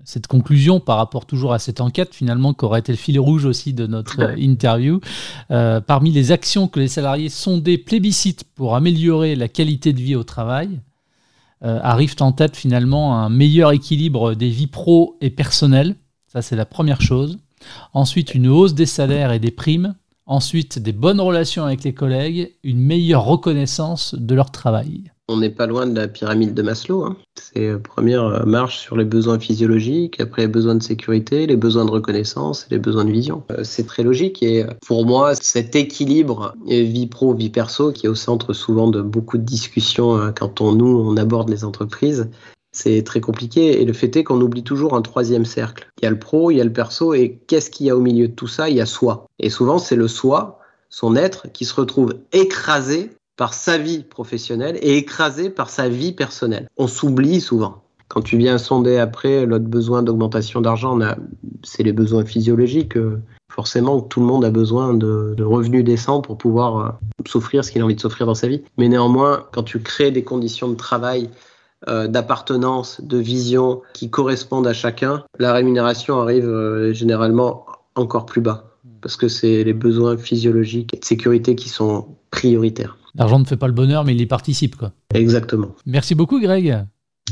cette 0.04 0.28
conclusion 0.28 0.80
par 0.80 0.98
rapport 0.98 1.26
toujours 1.26 1.54
à 1.54 1.60
cette 1.60 1.82
enquête 1.82 2.14
finalement 2.14 2.54
qui 2.54 2.66
aurait 2.66 2.80
été 2.80 2.92
le 2.92 2.98
fil 2.98 3.20
rouge 3.20 3.46
aussi 3.46 3.74
de 3.74 3.88
notre 3.88 4.22
euh, 4.22 4.36
interview. 4.38 5.00
Euh, 5.52 5.82
parmi 5.82 6.12
les 6.12 6.32
actions 6.32 6.68
que 6.68 6.80
les 6.80 6.88
salariés 6.88 7.30
sondés 7.30 7.78
plébiscitent 7.78 8.44
pour 8.56 8.76
améliorer 8.76 9.36
la 9.36 9.48
qualité 9.48 9.94
de 9.94 10.02
vie 10.02 10.16
au 10.16 10.24
travail, 10.24 10.82
arrivent 11.62 12.18
en 12.20 12.32
tête 12.32 12.56
finalement 12.56 13.18
un 13.18 13.30
meilleur 13.30 13.72
équilibre 13.72 14.36
des 14.36 14.50
vies 14.50 14.68
pro 14.68 15.18
et 15.20 15.32
personnelles. 15.32 15.96
Ça 16.28 16.44
c'est 16.44 16.56
la 16.56 16.66
première 16.66 17.02
chose. 17.02 17.40
Ensuite 17.94 18.36
une 18.36 18.48
hausse 18.48 18.74
des 18.74 18.86
salaires 18.86 19.32
et 19.32 19.40
des 19.40 19.52
primes 19.52 19.96
Ensuite, 20.28 20.80
des 20.80 20.92
bonnes 20.92 21.22
relations 21.22 21.66
avec 21.66 21.84
les 21.84 21.94
collègues, 21.94 22.56
une 22.64 22.80
meilleure 22.80 23.26
reconnaissance 23.26 24.16
de 24.16 24.34
leur 24.34 24.50
travail. 24.50 25.12
On 25.28 25.38
n'est 25.38 25.52
pas 25.52 25.68
loin 25.68 25.86
de 25.86 25.96
la 26.00 26.08
pyramide 26.08 26.56
de 26.56 26.62
Maslow. 26.64 27.06
Hein. 27.06 27.18
C'est 27.36 27.72
la 27.72 27.78
première 27.78 28.46
marche 28.46 28.80
sur 28.80 28.98
les 28.98 29.06
besoins 29.06 29.40
physiologiques, 29.40 30.20
après 30.20 30.44
les 30.44 30.48
besoins 30.48 30.74
de 30.74 30.82
sécurité, 30.82 31.46
les 31.46 31.56
besoins 31.56 31.86
de 31.86 31.92
reconnaissance 31.92 32.66
et 32.66 32.74
les 32.74 32.80
besoins 32.80 33.06
de 33.06 33.12
vision. 33.12 33.44
Euh, 33.52 33.64
c'est 33.64 33.86
très 33.86 34.02
logique 34.02 34.42
et 34.42 34.66
pour 34.86 35.06
moi, 35.06 35.36
cet 35.36 35.76
équilibre 35.76 36.56
vie 36.68 37.08
pro, 37.08 37.36
vie 37.36 37.52
perso, 37.52 37.92
qui 37.92 38.08
est 38.08 38.10
au 38.10 38.16
centre 38.16 38.54
souvent 38.54 38.88
de 38.88 39.02
beaucoup 39.02 39.38
de 39.38 39.44
discussions 39.44 40.18
euh, 40.18 40.32
quand 40.32 40.60
on, 40.60 40.74
nous, 40.74 41.06
on 41.08 41.18
aborde 41.18 41.50
les 41.50 41.64
entreprises, 41.66 42.30
c'est 42.76 43.04
très 43.04 43.22
compliqué. 43.22 43.82
Et 43.82 43.86
le 43.86 43.94
fait 43.94 44.16
est 44.16 44.24
qu'on 44.24 44.42
oublie 44.42 44.64
toujours 44.64 44.96
un 44.96 45.02
troisième 45.02 45.46
cercle. 45.46 45.88
Il 46.02 46.06
y 46.06 46.08
a 46.08 46.12
le 46.12 46.20
pro, 46.20 46.52
il 46.52 46.58
y 46.58 46.62
a 46.62 46.64
le 46.64 46.74
perso, 46.74 47.14
et 47.14 47.40
qu'est-ce 47.48 47.70
qu'il 47.70 47.86
y 47.86 47.90
a 47.90 47.98
au 47.98 48.02
milieu 48.02 48.28
de 48.28 48.34
tout 48.34 48.48
ça? 48.48 48.70
Il 48.70 48.76
y 48.76 48.82
a 48.82 48.86
soi. 48.86 49.26
Et 49.40 49.50
souvent, 49.50 49.80
c'est 49.80 49.96
le 49.96 50.08
soi, 50.08 50.60
son 50.90 51.16
être, 51.16 51.52
qui 51.52 51.66
se 51.66 51.74
retrouve 51.74 52.16
écrasé 52.34 53.12
par 53.38 53.54
sa 53.54 53.78
vie 53.78 54.04
professionnelle 54.04 54.78
et 54.82 54.98
écrasé 54.98 55.50
par 55.50 55.70
sa 55.70 55.90
vie 55.90 56.14
personnelle. 56.14 56.70
On 56.78 56.88
s'oublie 56.88 57.42
souvent. 57.42 57.82
Quand 58.08 58.22
tu 58.22 58.38
viens 58.38 58.58
sonder 58.58 58.98
après 58.98 59.46
l'autre 59.46 59.66
besoin 59.66 60.04
d'augmentation 60.04 60.62
d'argent, 60.62 60.98
c'est 61.64 61.84
les 61.84 61.92
besoins 61.92 62.24
physiologiques. 62.24 62.98
Euh, 62.98 63.22
forcément, 63.52 64.00
tout 64.00 64.20
le 64.20 64.28
monde 64.28 64.46
a 64.46 64.52
besoin 64.52 64.94
de, 64.94 65.36
revenus 65.42 65.84
décents 65.84 66.22
pour 66.22 66.38
pouvoir 66.38 66.78
euh, 66.78 66.90
s'offrir 67.26 67.66
ce 67.66 67.72
qu'il 67.72 67.82
a 67.82 67.86
envie 67.86 67.96
de 67.96 68.02
s'offrir 68.02 68.28
dans 68.28 68.36
sa 68.36 68.48
vie. 68.48 68.64
Mais 68.78 68.90
néanmoins, 68.90 69.46
quand 69.52 69.64
tu 69.64 69.80
crées 69.80 70.12
des 70.12 70.24
conditions 70.24 70.70
de 70.70 70.76
travail 70.76 71.30
d'appartenance, 71.88 73.02
de 73.02 73.18
vision 73.18 73.82
qui 73.94 74.10
correspondent 74.10 74.68
à 74.68 74.74
chacun, 74.74 75.24
la 75.40 75.54
rémunération 75.54 76.20
arrive 76.20 76.48
euh, 76.48 76.94
généralement 76.94 77.66
encore 77.96 78.26
plus 78.26 78.42
bas 78.42 78.76
parce 79.02 79.18
que 79.18 79.28
c'est 79.28 79.64
les 79.64 79.74
besoins 79.74 80.18
physiologiques 80.18 80.96
et 80.96 81.00
de 81.00 81.06
sécurité 81.06 81.56
qui 81.56 81.70
sont 81.70 82.08
prioritaires. 82.32 82.98
L'argent 83.14 83.38
ne 83.38 83.46
fait 83.46 83.56
pas 83.56 83.68
le 83.68 83.74
bonheur, 83.74 84.04
mais 84.04 84.14
il 84.14 84.22
y 84.22 84.26
participe. 84.26 84.76
Quoi. 84.76 84.94
Exactement. 85.14 85.68
Merci 85.86 86.16
beaucoup, 86.16 86.40
Greg. 86.40 86.86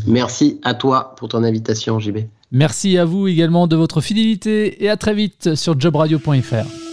Merci 0.05 0.59
à 0.63 0.75
toi 0.75 1.15
pour 1.17 1.29
ton 1.29 1.43
invitation, 1.43 1.99
JB. 1.99 2.19
Merci 2.51 2.97
à 2.99 3.05
vous 3.05 3.27
également 3.27 3.65
de 3.65 3.75
votre 3.75 4.01
fidélité 4.01 4.83
et 4.83 4.89
à 4.89 4.97
très 4.97 5.15
vite 5.15 5.55
sur 5.55 5.79
jobradio.fr. 5.79 6.92